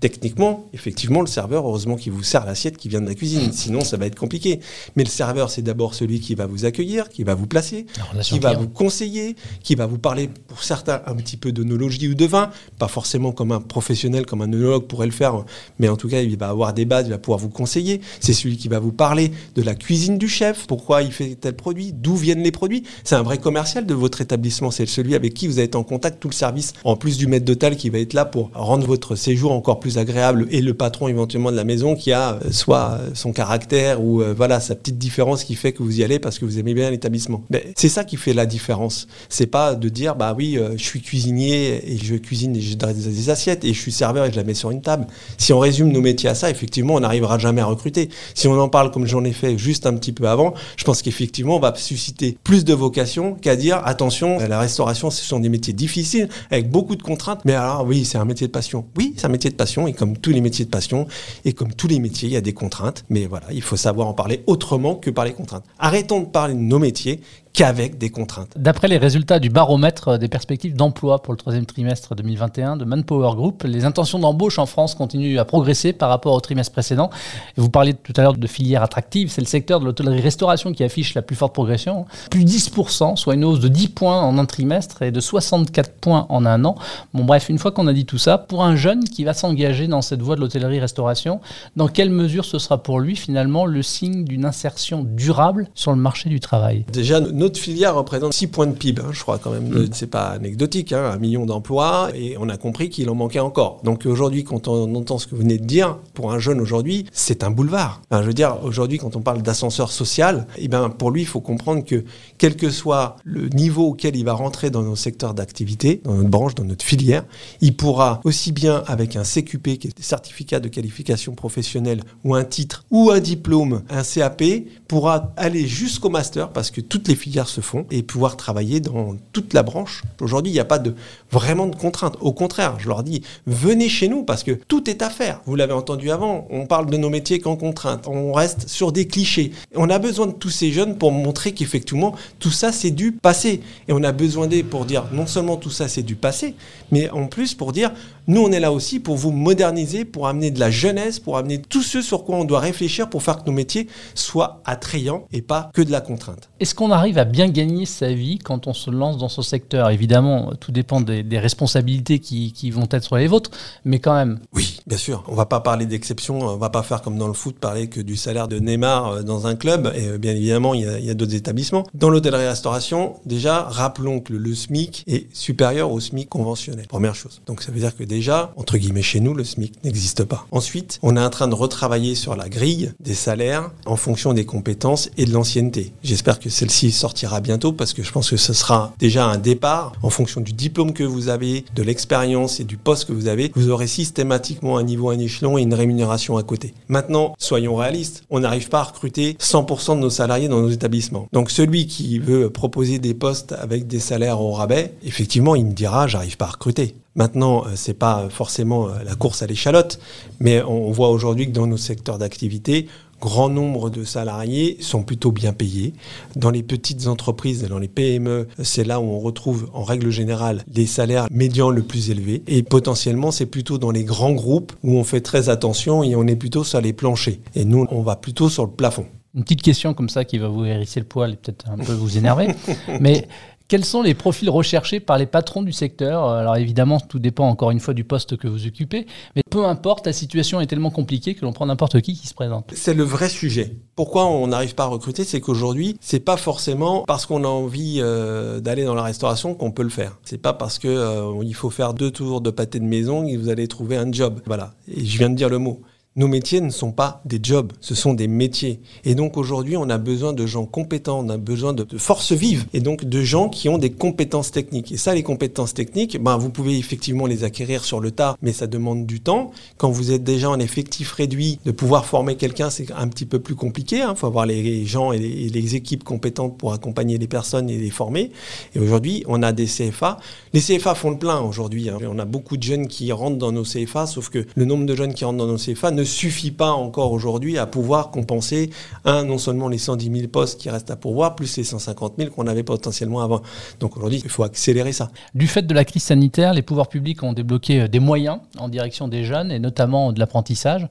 Techniquement, 0.00 0.66
effectivement, 0.72 1.20
le 1.20 1.26
serveur, 1.26 1.66
heureusement 1.66 1.96
qu'il 1.96 2.12
vous 2.12 2.22
sert 2.22 2.46
l'assiette 2.46 2.78
qui 2.78 2.88
vient 2.88 3.02
de 3.02 3.06
la 3.06 3.14
cuisine, 3.14 3.52
sinon 3.52 3.80
ça 3.80 3.96
va 3.96 4.06
être 4.06 4.18
compliqué. 4.18 4.60
Mais 4.96 5.04
le 5.04 5.10
serveur, 5.10 5.50
c'est 5.50 5.62
d'abord 5.62 5.94
celui 5.94 6.20
qui 6.20 6.34
va 6.34 6.46
vous 6.46 6.64
accueillir, 6.64 7.08
qui 7.10 7.22
va 7.22 7.34
vous 7.34 7.46
placer, 7.46 7.86
qui 8.22 8.38
va 8.38 8.54
vous 8.54 8.68
conseiller, 8.68 9.36
qui 9.62 9.74
va 9.74 9.86
vous 9.86 9.98
parler 9.98 10.30
pour 10.48 10.62
certains 10.62 11.02
un 11.06 11.14
petit 11.14 11.36
peu 11.36 11.52
d'onologie 11.52 12.08
ou 12.08 12.14
de 12.14 12.24
vin, 12.24 12.50
pas 12.78 12.88
forcément 12.88 13.32
comme 13.32 13.52
un 13.52 13.60
professionnel, 13.60 14.24
comme 14.24 14.40
un 14.42 14.52
œnologue 14.52 14.86
pourrait 14.86 15.06
le 15.06 15.12
faire, 15.12 15.44
mais 15.78 15.88
en 15.88 15.96
tout 15.96 16.08
cas, 16.08 16.22
il 16.22 16.36
va 16.36 16.48
avoir 16.48 16.72
des 16.72 16.86
bases, 16.86 17.06
il 17.06 17.10
va 17.10 17.18
pouvoir 17.18 17.38
vous 17.38 17.50
conseiller. 17.50 18.00
C'est 18.20 18.32
celui 18.32 18.56
qui 18.56 18.68
va 18.68 18.78
vous 18.78 18.92
parler 18.92 19.32
de 19.54 19.62
la 19.62 19.74
cuisine 19.74 20.16
du 20.16 20.28
chef, 20.28 20.66
pourquoi 20.66 21.02
il 21.02 21.12
fait 21.12 21.34
tel 21.34 21.54
produit, 21.54 21.92
d'où 21.92 22.16
viennent 22.16 22.42
les 22.42 22.52
produits. 22.52 22.84
C'est 23.04 23.16
un 23.16 23.22
vrai 23.22 23.38
commercial 23.38 23.84
de 23.84 23.94
votre 23.94 24.22
établissement, 24.22 24.70
c'est 24.70 24.86
celui 24.86 25.14
avec 25.14 25.34
qui 25.34 25.46
vous 25.46 25.60
été 25.60 25.76
en 25.76 25.84
contact 25.84 26.20
tout 26.20 26.28
le 26.28 26.34
service, 26.34 26.72
en 26.84 26.96
plus 26.96 27.18
du 27.18 27.26
maître 27.26 27.44
d'hôtel 27.44 27.76
qui 27.76 27.90
va 27.90 27.98
être 27.98 28.14
là 28.14 28.24
pour 28.24 28.50
rendre 28.54 28.86
votre 28.86 29.14
séjour 29.14 29.52
encore 29.52 29.80
plus 29.80 29.89
agréable 29.98 30.46
et 30.50 30.60
le 30.60 30.74
patron 30.74 31.08
éventuellement 31.08 31.50
de 31.50 31.56
la 31.56 31.64
maison 31.64 31.94
qui 31.94 32.12
a 32.12 32.34
euh, 32.34 32.50
soit 32.50 32.98
euh, 33.00 33.10
son 33.14 33.32
caractère 33.32 34.02
ou 34.02 34.22
euh, 34.22 34.34
voilà 34.36 34.60
sa 34.60 34.74
petite 34.74 34.98
différence 34.98 35.44
qui 35.44 35.54
fait 35.54 35.72
que 35.72 35.82
vous 35.82 36.00
y 36.00 36.04
allez 36.04 36.18
parce 36.18 36.38
que 36.38 36.44
vous 36.44 36.58
aimez 36.58 36.74
bien 36.74 36.90
l'établissement. 36.90 37.42
C'est 37.76 37.88
ça 37.88 38.04
qui 38.04 38.16
fait 38.16 38.32
la 38.32 38.46
différence. 38.46 39.06
C'est 39.28 39.46
pas 39.46 39.74
de 39.74 39.88
dire 39.88 40.16
bah 40.16 40.34
oui 40.36 40.58
je 40.76 40.82
suis 40.82 41.00
cuisinier 41.00 41.82
et 41.92 41.98
je 41.98 42.16
cuisine 42.16 42.56
et 42.56 42.60
je 42.60 42.74
des, 42.74 42.92
des 42.92 43.30
assiettes 43.30 43.64
et 43.64 43.72
je 43.72 43.80
suis 43.80 43.92
serveur 43.92 44.26
et 44.26 44.32
je 44.32 44.36
la 44.36 44.44
mets 44.44 44.54
sur 44.54 44.70
une 44.70 44.82
table. 44.82 45.06
Si 45.38 45.52
on 45.52 45.58
résume 45.58 45.92
nos 45.92 46.00
métiers 46.00 46.28
à 46.28 46.34
ça, 46.34 46.50
effectivement 46.50 46.94
on 46.94 47.00
n'arrivera 47.00 47.38
jamais 47.38 47.60
à 47.60 47.66
recruter. 47.66 48.08
Si 48.34 48.48
on 48.48 48.58
en 48.58 48.68
parle 48.68 48.90
comme 48.90 49.06
j'en 49.06 49.24
ai 49.24 49.32
fait 49.32 49.58
juste 49.58 49.86
un 49.86 49.94
petit 49.94 50.12
peu 50.12 50.28
avant, 50.28 50.54
je 50.76 50.84
pense 50.84 51.02
qu'effectivement 51.02 51.56
on 51.56 51.60
va 51.60 51.74
susciter 51.76 52.38
plus 52.44 52.64
de 52.64 52.74
vocations 52.74 53.34
qu'à 53.34 53.56
dire 53.56 53.80
attention 53.84 54.38
la 54.38 54.58
restauration 54.58 55.10
ce 55.10 55.24
sont 55.24 55.40
des 55.40 55.48
métiers 55.48 55.72
difficiles 55.72 56.28
avec 56.50 56.70
beaucoup 56.70 56.96
de 56.96 57.02
contraintes 57.02 57.44
mais 57.44 57.54
alors 57.54 57.84
oui 57.86 58.04
c'est 58.04 58.18
un 58.18 58.24
métier 58.24 58.46
de 58.46 58.52
passion. 58.52 58.86
Oui 58.96 59.14
c'est 59.16 59.26
un 59.26 59.30
métier 59.30 59.50
de 59.50 59.56
passion 59.56 59.79
et 59.86 59.92
comme 59.92 60.16
tous 60.16 60.30
les 60.30 60.40
métiers 60.40 60.64
de 60.64 60.70
passion 60.70 61.06
et 61.44 61.52
comme 61.52 61.72
tous 61.72 61.88
les 61.88 61.98
métiers, 61.98 62.28
il 62.28 62.32
y 62.32 62.36
a 62.36 62.40
des 62.40 62.52
contraintes. 62.52 63.04
Mais 63.10 63.26
voilà, 63.26 63.46
il 63.50 63.62
faut 63.62 63.76
savoir 63.76 64.08
en 64.08 64.14
parler 64.14 64.42
autrement 64.46 64.94
que 64.94 65.10
par 65.10 65.24
les 65.24 65.32
contraintes. 65.32 65.64
Arrêtons 65.78 66.20
de 66.20 66.26
parler 66.26 66.54
de 66.54 66.60
nos 66.60 66.78
métiers 66.78 67.20
qu'avec 67.52 67.98
des 67.98 68.10
contraintes. 68.10 68.52
D'après 68.56 68.88
les 68.88 68.96
résultats 68.96 69.38
du 69.38 69.50
baromètre 69.50 70.18
des 70.18 70.28
perspectives 70.28 70.74
d'emploi 70.74 71.22
pour 71.22 71.32
le 71.32 71.36
troisième 71.36 71.66
trimestre 71.66 72.14
2021 72.14 72.76
de 72.76 72.84
Manpower 72.84 73.34
Group, 73.34 73.64
les 73.64 73.84
intentions 73.84 74.18
d'embauche 74.18 74.58
en 74.58 74.66
France 74.66 74.94
continuent 74.94 75.38
à 75.38 75.44
progresser 75.44 75.92
par 75.92 76.08
rapport 76.08 76.34
au 76.34 76.40
trimestre 76.40 76.72
précédent. 76.72 77.10
Vous 77.56 77.68
parliez 77.68 77.94
tout 77.94 78.12
à 78.16 78.22
l'heure 78.22 78.34
de 78.34 78.46
filières 78.46 78.82
attractives, 78.82 79.30
c'est 79.30 79.40
le 79.40 79.46
secteur 79.46 79.80
de 79.80 79.84
l'hôtellerie-restauration 79.84 80.72
qui 80.72 80.84
affiche 80.84 81.14
la 81.14 81.22
plus 81.22 81.36
forte 81.36 81.52
progression, 81.52 82.06
plus 82.30 82.44
10%, 82.44 83.16
soit 83.16 83.34
une 83.34 83.44
hausse 83.44 83.60
de 83.60 83.68
10 83.68 83.88
points 83.88 84.20
en 84.20 84.38
un 84.38 84.46
trimestre 84.46 85.02
et 85.02 85.10
de 85.10 85.20
64 85.20 85.92
points 85.92 86.26
en 86.28 86.46
un 86.46 86.64
an. 86.64 86.76
Bon 87.14 87.24
bref, 87.24 87.48
une 87.48 87.58
fois 87.58 87.72
qu'on 87.72 87.86
a 87.86 87.92
dit 87.92 88.06
tout 88.06 88.18
ça, 88.18 88.38
pour 88.38 88.64
un 88.64 88.76
jeune 88.76 89.04
qui 89.04 89.24
va 89.24 89.34
s'engager 89.34 89.88
dans 89.88 90.02
cette 90.02 90.22
voie 90.22 90.36
de 90.36 90.40
l'hôtellerie-restauration, 90.40 91.40
dans 91.76 91.88
quelle 91.88 92.10
mesure 92.10 92.44
ce 92.44 92.58
sera 92.58 92.82
pour 92.82 93.00
lui 93.00 93.16
finalement 93.16 93.66
le 93.66 93.82
signe 93.82 94.24
d'une 94.24 94.44
insertion 94.44 95.04
durable 95.04 95.68
sur 95.74 95.90
le 95.90 95.98
marché 95.98 96.28
du 96.28 96.40
travail? 96.40 96.84
Déjà, 96.92 97.20
notre 97.40 97.58
filière 97.58 97.94
représente 97.94 98.34
6 98.34 98.48
points 98.48 98.66
de 98.66 98.74
PIB, 98.74 99.00
hein, 99.00 99.08
je 99.12 99.22
crois 99.22 99.38
quand 99.38 99.50
même. 99.50 99.68
Mm. 99.70 99.88
C'est 99.92 100.06
pas 100.06 100.26
anecdotique, 100.28 100.92
hein, 100.92 101.10
un 101.14 101.16
million 101.16 101.46
d'emplois, 101.46 102.10
et 102.14 102.36
on 102.38 102.50
a 102.50 102.58
compris 102.58 102.90
qu'il 102.90 103.08
en 103.08 103.14
manquait 103.14 103.40
encore. 103.40 103.80
Donc 103.82 104.04
aujourd'hui, 104.04 104.44
quand 104.44 104.68
on 104.68 104.94
entend 104.94 105.18
ce 105.18 105.26
que 105.26 105.34
vous 105.34 105.40
venez 105.40 105.56
de 105.56 105.64
dire, 105.64 105.96
pour 106.12 106.32
un 106.32 106.38
jeune 106.38 106.60
aujourd'hui, 106.60 107.06
c'est 107.12 107.42
un 107.42 107.50
boulevard. 107.50 108.02
je 108.12 108.18
veux 108.18 108.34
dire, 108.34 108.58
aujourd'hui, 108.62 108.98
quand 108.98 109.16
on 109.16 109.22
parle 109.22 109.40
d'ascenseur 109.40 109.90
social, 109.90 110.46
eh 110.58 110.68
ben, 110.68 110.90
pour 110.90 111.10
lui, 111.10 111.22
il 111.22 111.26
faut 111.26 111.40
comprendre 111.40 111.82
que 111.82 112.04
quel 112.40 112.56
que 112.56 112.70
soit 112.70 113.16
le 113.24 113.50
niveau 113.50 113.88
auquel 113.88 114.16
il 114.16 114.24
va 114.24 114.32
rentrer 114.32 114.70
dans 114.70 114.80
nos 114.80 114.96
secteurs 114.96 115.34
d'activité, 115.34 116.00
dans 116.04 116.14
notre 116.14 116.30
branche, 116.30 116.54
dans 116.54 116.64
notre 116.64 116.86
filière, 116.86 117.26
il 117.60 117.76
pourra 117.76 118.22
aussi 118.24 118.50
bien 118.50 118.82
avec 118.86 119.14
un 119.14 119.24
CQP, 119.24 119.76
qui 119.78 119.88
est 119.88 120.00
un 120.00 120.02
certificat 120.02 120.58
de 120.58 120.68
qualification 120.68 121.34
professionnelle, 121.34 122.00
ou 122.24 122.34
un 122.34 122.44
titre, 122.44 122.86
ou 122.90 123.10
un 123.10 123.20
diplôme, 123.20 123.82
un 123.90 124.02
CAP, 124.02 124.42
pourra 124.88 125.34
aller 125.36 125.66
jusqu'au 125.66 126.08
master, 126.08 126.48
parce 126.48 126.70
que 126.70 126.80
toutes 126.80 127.08
les 127.08 127.14
filières 127.14 127.46
se 127.46 127.60
font 127.60 127.84
et 127.90 128.02
pouvoir 128.02 128.38
travailler 128.38 128.80
dans 128.80 129.16
toute 129.32 129.52
la 129.52 129.62
branche. 129.62 130.02
Aujourd'hui, 130.22 130.50
il 130.50 130.54
n'y 130.54 130.60
a 130.60 130.64
pas 130.64 130.78
de 130.78 130.94
vraiment 131.30 131.66
de 131.66 131.76
contraintes. 131.76 132.16
Au 132.22 132.32
contraire, 132.32 132.78
je 132.78 132.88
leur 132.88 133.02
dis, 133.02 133.20
venez 133.46 133.90
chez 133.90 134.08
nous 134.08 134.22
parce 134.22 134.44
que 134.44 134.52
tout 134.52 134.88
est 134.88 135.02
à 135.02 135.10
faire. 135.10 135.42
Vous 135.44 135.56
l'avez 135.56 135.74
entendu 135.74 136.10
avant, 136.10 136.46
on 136.48 136.64
parle 136.64 136.88
de 136.88 136.96
nos 136.96 137.10
métiers 137.10 137.38
qu'en 137.38 137.56
contraintes. 137.56 138.08
On 138.08 138.32
reste 138.32 138.66
sur 138.66 138.92
des 138.92 139.06
clichés. 139.06 139.52
On 139.74 139.90
a 139.90 139.98
besoin 139.98 140.26
de 140.26 140.32
tous 140.32 140.48
ces 140.48 140.72
jeunes 140.72 140.96
pour 140.96 141.12
montrer 141.12 141.52
qu'effectivement, 141.52 142.14
tout 142.38 142.50
ça, 142.50 142.72
c'est 142.72 142.90
du 142.90 143.12
passé. 143.12 143.60
Et 143.88 143.92
on 143.92 144.02
a 144.02 144.12
besoin 144.12 144.46
d'eux 144.46 144.62
pour 144.62 144.84
dire, 144.84 145.04
non 145.12 145.26
seulement 145.26 145.56
tout 145.56 145.70
ça, 145.70 145.88
c'est 145.88 146.02
du 146.02 146.14
passé, 146.14 146.54
mais 146.90 147.10
en 147.10 147.26
plus 147.26 147.54
pour 147.54 147.72
dire, 147.72 147.92
nous, 148.30 148.42
on 148.42 148.52
est 148.52 148.60
là 148.60 148.70
aussi 148.70 149.00
pour 149.00 149.16
vous 149.16 149.32
moderniser, 149.32 150.04
pour 150.04 150.28
amener 150.28 150.52
de 150.52 150.60
la 150.60 150.70
jeunesse, 150.70 151.18
pour 151.18 151.36
amener 151.36 151.60
tout 151.60 151.82
ce 151.82 152.00
sur 152.00 152.22
quoi 152.22 152.36
on 152.36 152.44
doit 152.44 152.60
réfléchir 152.60 153.10
pour 153.10 153.24
faire 153.24 153.42
que 153.42 153.44
nos 153.44 153.52
métiers 153.52 153.88
soient 154.14 154.62
attrayants 154.64 155.26
et 155.32 155.42
pas 155.42 155.68
que 155.74 155.82
de 155.82 155.90
la 155.90 156.00
contrainte. 156.00 156.48
Est-ce 156.60 156.76
qu'on 156.76 156.92
arrive 156.92 157.18
à 157.18 157.24
bien 157.24 157.48
gagner 157.48 157.86
sa 157.86 158.12
vie 158.12 158.38
quand 158.38 158.68
on 158.68 158.72
se 158.72 158.88
lance 158.88 159.18
dans 159.18 159.28
ce 159.28 159.42
secteur? 159.42 159.90
Évidemment, 159.90 160.52
tout 160.60 160.70
dépend 160.70 161.00
des, 161.00 161.24
responsabilités 161.40 162.20
qui, 162.20 162.70
vont 162.70 162.86
être 162.92 163.02
sur 163.02 163.16
les 163.16 163.26
vôtres, 163.26 163.50
mais 163.84 163.98
quand 163.98 164.14
même. 164.14 164.38
Oui, 164.52 164.78
bien 164.86 164.98
sûr. 164.98 165.24
On 165.26 165.34
va 165.34 165.46
pas 165.46 165.58
parler 165.58 165.86
d'exception, 165.86 166.38
on 166.38 166.56
va 166.56 166.70
pas 166.70 166.84
faire 166.84 167.02
comme 167.02 167.18
dans 167.18 167.26
le 167.26 167.34
foot, 167.34 167.56
parler 167.58 167.88
que 167.88 168.00
du 168.00 168.16
salaire 168.16 168.46
de 168.46 168.60
Neymar 168.60 169.06
euh, 169.08 169.22
dans 169.24 169.48
un 169.48 169.56
club. 169.56 169.90
Et 169.96 170.06
euh, 170.06 170.18
bien 170.18 170.36
évidemment, 170.36 170.74
il 170.74 170.82
y 170.82 171.10
a, 171.10 171.14
d'autres 171.14 171.34
établissements. 171.34 171.84
Dans 171.94 172.10
l'hôtellerie-restauration, 172.10 173.16
déjà, 173.26 173.62
rappelons 173.62 174.20
que 174.20 174.34
le, 174.34 174.54
SMIC 174.54 175.02
est 175.08 175.34
supérieur 175.34 175.90
au 175.90 175.98
SMIC 175.98 176.28
conventionnel. 176.28 176.86
Première 176.86 177.16
chose. 177.16 177.40
Donc 177.46 177.62
ça 177.62 177.72
veut 177.72 177.80
dire 177.80 177.96
que 177.96 178.04
déjà, 178.04 178.19
déjà, 178.20 178.52
entre 178.56 178.76
guillemets, 178.76 179.00
chez 179.00 179.18
nous, 179.18 179.32
le 179.32 179.44
SMIC 179.44 179.82
n'existe 179.82 180.24
pas. 180.24 180.46
Ensuite, 180.50 180.98
on 181.02 181.16
est 181.16 181.24
en 181.24 181.30
train 181.30 181.48
de 181.48 181.54
retravailler 181.54 182.14
sur 182.14 182.36
la 182.36 182.50
grille 182.50 182.92
des 183.00 183.14
salaires 183.14 183.70
en 183.86 183.96
fonction 183.96 184.34
des 184.34 184.44
compétences 184.44 185.08
et 185.16 185.24
de 185.24 185.32
l'ancienneté. 185.32 185.94
J'espère 186.02 186.38
que 186.38 186.50
celle-ci 186.50 186.92
sortira 186.92 187.40
bientôt 187.40 187.72
parce 187.72 187.94
que 187.94 188.02
je 188.02 188.12
pense 188.12 188.28
que 188.28 188.36
ce 188.36 188.52
sera 188.52 188.92
déjà 188.98 189.24
un 189.24 189.38
départ 189.38 189.92
en 190.02 190.10
fonction 190.10 190.42
du 190.42 190.52
diplôme 190.52 190.92
que 190.92 191.02
vous 191.02 191.30
avez, 191.30 191.64
de 191.74 191.82
l'expérience 191.82 192.60
et 192.60 192.64
du 192.64 192.76
poste 192.76 193.06
que 193.06 193.14
vous 193.14 193.26
avez. 193.26 193.52
Vous 193.54 193.70
aurez 193.70 193.86
systématiquement 193.86 194.76
un 194.76 194.82
niveau, 194.82 195.08
un 195.08 195.18
échelon 195.18 195.56
et 195.56 195.62
une 195.62 195.72
rémunération 195.72 196.36
à 196.36 196.42
côté. 196.42 196.74
Maintenant, 196.88 197.34
soyons 197.38 197.76
réalistes, 197.76 198.24
on 198.28 198.40
n'arrive 198.40 198.68
pas 198.68 198.80
à 198.80 198.84
recruter 198.84 199.38
100% 199.40 199.94
de 199.94 200.00
nos 200.00 200.10
salariés 200.10 200.48
dans 200.48 200.60
nos 200.60 200.68
établissements. 200.68 201.26
Donc 201.32 201.50
celui 201.50 201.86
qui 201.86 202.18
veut 202.18 202.50
proposer 202.50 202.98
des 202.98 203.14
postes 203.14 203.52
avec 203.52 203.86
des 203.86 203.98
salaires 203.98 204.42
au 204.42 204.52
rabais, 204.52 204.92
effectivement, 205.04 205.54
il 205.54 205.64
me 205.64 205.72
dira, 205.72 206.06
j'arrive 206.06 206.36
pas 206.36 206.48
à 206.48 206.50
recruter. 206.50 206.96
Maintenant, 207.14 207.64
euh, 207.66 207.70
c'est 207.74 207.94
pas 207.94 208.28
forcément 208.30 208.88
euh, 208.88 209.02
la 209.04 209.14
course 209.14 209.42
à 209.42 209.46
l'échalote, 209.46 210.00
mais 210.38 210.62
on 210.62 210.90
voit 210.90 211.10
aujourd'hui 211.10 211.46
que 211.46 211.52
dans 211.52 211.66
nos 211.66 211.76
secteurs 211.76 212.18
d'activité, 212.18 212.86
grand 213.20 213.48
nombre 213.48 213.90
de 213.90 214.02
salariés 214.02 214.78
sont 214.80 215.02
plutôt 215.02 215.30
bien 215.30 215.52
payés. 215.52 215.92
Dans 216.36 216.50
les 216.50 216.62
petites 216.62 217.06
entreprises, 217.06 217.62
dans 217.68 217.78
les 217.78 217.88
PME, 217.88 218.48
c'est 218.62 218.84
là 218.84 219.00
où 219.00 219.04
on 219.04 219.20
retrouve 219.20 219.70
en 219.74 219.84
règle 219.84 220.10
générale 220.10 220.64
les 220.72 220.86
salaires 220.86 221.26
médians 221.30 221.70
le 221.70 221.82
plus 221.82 222.10
élevés. 222.10 222.42
Et 222.46 222.62
potentiellement, 222.62 223.30
c'est 223.30 223.46
plutôt 223.46 223.78
dans 223.78 223.90
les 223.90 224.04
grands 224.04 224.32
groupes 224.32 224.72
où 224.82 224.96
on 224.96 225.04
fait 225.04 225.20
très 225.20 225.48
attention 225.48 226.02
et 226.02 226.16
on 226.16 226.26
est 226.26 226.36
plutôt 226.36 226.64
sur 226.64 226.80
les 226.80 226.92
planchers. 226.92 227.38
Et 227.54 227.64
nous, 227.64 227.86
on 227.90 228.02
va 228.02 228.16
plutôt 228.16 228.48
sur 228.48 228.64
le 228.64 228.70
plafond. 228.70 229.06
Une 229.34 229.44
petite 229.44 229.62
question 229.62 229.94
comme 229.94 230.08
ça 230.08 230.24
qui 230.24 230.38
va 230.38 230.48
vous 230.48 230.64
hérisser 230.64 230.98
le 230.98 231.06
poil 231.06 231.32
et 231.32 231.36
peut-être 231.36 231.70
un 231.70 231.76
peu 231.76 231.92
vous 231.92 232.18
énerver. 232.18 232.48
Mais 233.00 233.28
quels 233.70 233.84
sont 233.84 234.02
les 234.02 234.14
profils 234.14 234.50
recherchés 234.50 234.98
par 234.98 235.16
les 235.16 235.26
patrons 235.26 235.62
du 235.62 235.72
secteur? 235.72 236.28
Alors 236.28 236.56
évidemment, 236.56 236.98
tout 236.98 237.20
dépend 237.20 237.48
encore 237.48 237.70
une 237.70 237.78
fois 237.78 237.94
du 237.94 238.02
poste 238.02 238.36
que 238.36 238.48
vous 238.48 238.66
occupez, 238.66 239.06
mais 239.36 239.42
peu 239.48 239.64
importe, 239.64 240.06
la 240.06 240.12
situation 240.12 240.60
est 240.60 240.66
tellement 240.66 240.90
compliquée 240.90 241.36
que 241.36 241.44
l'on 241.44 241.52
prend 241.52 241.66
n'importe 241.66 242.00
qui 242.00 242.14
qui 242.14 242.26
se 242.26 242.34
présente. 242.34 242.72
C'est 242.74 242.94
le 242.94 243.04
vrai 243.04 243.28
sujet. 243.28 243.76
Pourquoi 243.94 244.26
on 244.26 244.48
n'arrive 244.48 244.74
pas 244.74 244.82
à 244.84 244.86
recruter? 244.88 245.22
C'est 245.22 245.40
qu'aujourd'hui, 245.40 245.96
c'est 246.00 246.18
pas 246.18 246.36
forcément 246.36 247.04
parce 247.06 247.26
qu'on 247.26 247.44
a 247.44 247.48
envie 247.48 247.98
euh, 248.00 248.58
d'aller 248.58 248.84
dans 248.84 248.94
la 248.94 249.04
restauration 249.04 249.54
qu'on 249.54 249.70
peut 249.70 249.84
le 249.84 249.88
faire. 249.88 250.18
C'est 250.24 250.42
pas 250.42 250.52
parce 250.52 250.80
que 250.80 250.88
euh, 250.88 251.40
il 251.44 251.54
faut 251.54 251.70
faire 251.70 251.94
deux 251.94 252.10
tours 252.10 252.40
de 252.40 252.50
pâté 252.50 252.80
de 252.80 252.84
maison 252.84 253.24
que 253.24 253.36
vous 253.36 253.50
allez 253.50 253.68
trouver 253.68 253.96
un 253.96 254.10
job. 254.10 254.40
Voilà. 254.46 254.74
Et 254.88 255.04
je 255.04 255.16
viens 255.16 255.30
de 255.30 255.36
dire 255.36 255.48
le 255.48 255.58
mot. 255.58 255.80
Nos 256.20 256.28
métiers 256.28 256.60
ne 256.60 256.68
sont 256.68 256.92
pas 256.92 257.22
des 257.24 257.40
jobs, 257.42 257.72
ce 257.80 257.94
sont 257.94 258.12
des 258.12 258.28
métiers. 258.28 258.78
Et 259.06 259.14
donc 259.14 259.38
aujourd'hui, 259.38 259.78
on 259.78 259.88
a 259.88 259.96
besoin 259.96 260.34
de 260.34 260.44
gens 260.44 260.66
compétents, 260.66 261.20
on 261.24 261.30
a 261.30 261.38
besoin 261.38 261.72
de, 261.72 261.86
forces 261.96 262.32
vives, 262.32 262.66
et 262.74 262.80
donc 262.80 263.06
de 263.06 263.22
gens 263.22 263.48
qui 263.48 263.70
ont 263.70 263.78
des 263.78 263.88
compétences 263.88 264.50
techniques. 264.50 264.92
Et 264.92 264.98
ça, 264.98 265.14
les 265.14 265.22
compétences 265.22 265.72
techniques, 265.72 266.22
ben, 266.22 266.36
vous 266.36 266.50
pouvez 266.50 266.76
effectivement 266.76 267.24
les 267.24 267.42
acquérir 267.42 267.84
sur 267.84 268.00
le 268.00 268.10
tas, 268.10 268.36
mais 268.42 268.52
ça 268.52 268.66
demande 268.66 269.06
du 269.06 269.20
temps. 269.20 269.50
Quand 269.78 269.90
vous 269.90 270.12
êtes 270.12 270.22
déjà 270.22 270.50
en 270.50 270.60
effectif 270.60 271.10
réduit, 271.12 271.58
de 271.64 271.70
pouvoir 271.70 272.04
former 272.04 272.36
quelqu'un, 272.36 272.68
c'est 272.68 272.92
un 272.92 273.08
petit 273.08 273.24
peu 273.24 273.38
plus 273.38 273.54
compliqué. 273.54 273.96
Il 273.96 274.02
hein. 274.02 274.14
faut 274.14 274.26
avoir 274.26 274.44
les 274.44 274.84
gens 274.84 275.12
et 275.12 275.18
les, 275.18 275.74
équipes 275.74 276.04
compétentes 276.04 276.58
pour 276.58 276.74
accompagner 276.74 277.16
les 277.16 277.28
personnes 277.28 277.70
et 277.70 277.78
les 277.78 277.88
former. 277.88 278.30
Et 278.74 278.78
aujourd'hui, 278.78 279.24
on 279.26 279.42
a 279.42 279.52
des 279.52 279.64
CFA. 279.64 280.18
Les 280.52 280.60
CFA 280.60 280.94
font 280.94 281.12
le 281.12 281.18
plein 281.18 281.40
aujourd'hui. 281.40 281.88
Hein. 281.88 281.96
On 282.06 282.18
a 282.18 282.26
beaucoup 282.26 282.58
de 282.58 282.62
jeunes 282.62 282.88
qui 282.88 283.10
rentrent 283.10 283.38
dans 283.38 283.52
nos 283.52 283.62
CFA, 283.62 284.06
sauf 284.06 284.28
que 284.28 284.44
le 284.54 284.64
nombre 284.66 284.84
de 284.84 284.94
jeunes 284.94 285.14
qui 285.14 285.24
rentrent 285.24 285.38
dans 285.38 285.46
nos 285.46 285.56
CFA 285.56 285.92
ne 285.92 286.09
suffit 286.10 286.50
pas 286.50 286.72
encore 286.72 287.12
aujourd'hui 287.12 287.58
à 287.58 287.66
pouvoir 287.66 288.10
compenser, 288.10 288.70
un, 289.04 289.24
non 289.24 289.38
seulement 289.38 289.68
les 289.68 289.78
110 289.78 290.12
000 290.12 290.28
postes 290.28 290.60
qui 290.60 290.70
restent 290.70 290.90
à 290.90 290.96
pourvoir, 290.96 291.36
plus 291.36 291.56
les 291.56 291.64
150 291.64 292.14
000 292.18 292.30
qu'on 292.30 292.46
avait 292.46 292.62
potentiellement 292.62 293.22
avant. 293.22 293.42
Donc 293.78 293.96
aujourd'hui, 293.96 294.20
il 294.22 294.30
faut 294.30 294.42
accélérer 294.42 294.92
ça. 294.92 295.10
Du 295.34 295.46
fait 295.46 295.66
de 295.66 295.74
la 295.74 295.84
crise 295.84 296.02
sanitaire, 296.02 296.54
les 296.54 296.62
pouvoirs 296.62 296.88
publics 296.88 297.22
ont 297.22 297.32
débloqué 297.32 297.82
euh, 297.82 297.88
des 297.88 298.00
moyens 298.00 298.38
en 298.58 298.68
direction 298.68 299.08
des 299.08 299.24
jeunes 299.24 299.50
et 299.50 299.58
notamment 299.58 300.12
de 300.12 300.18
l'apprentissage. 300.18 300.82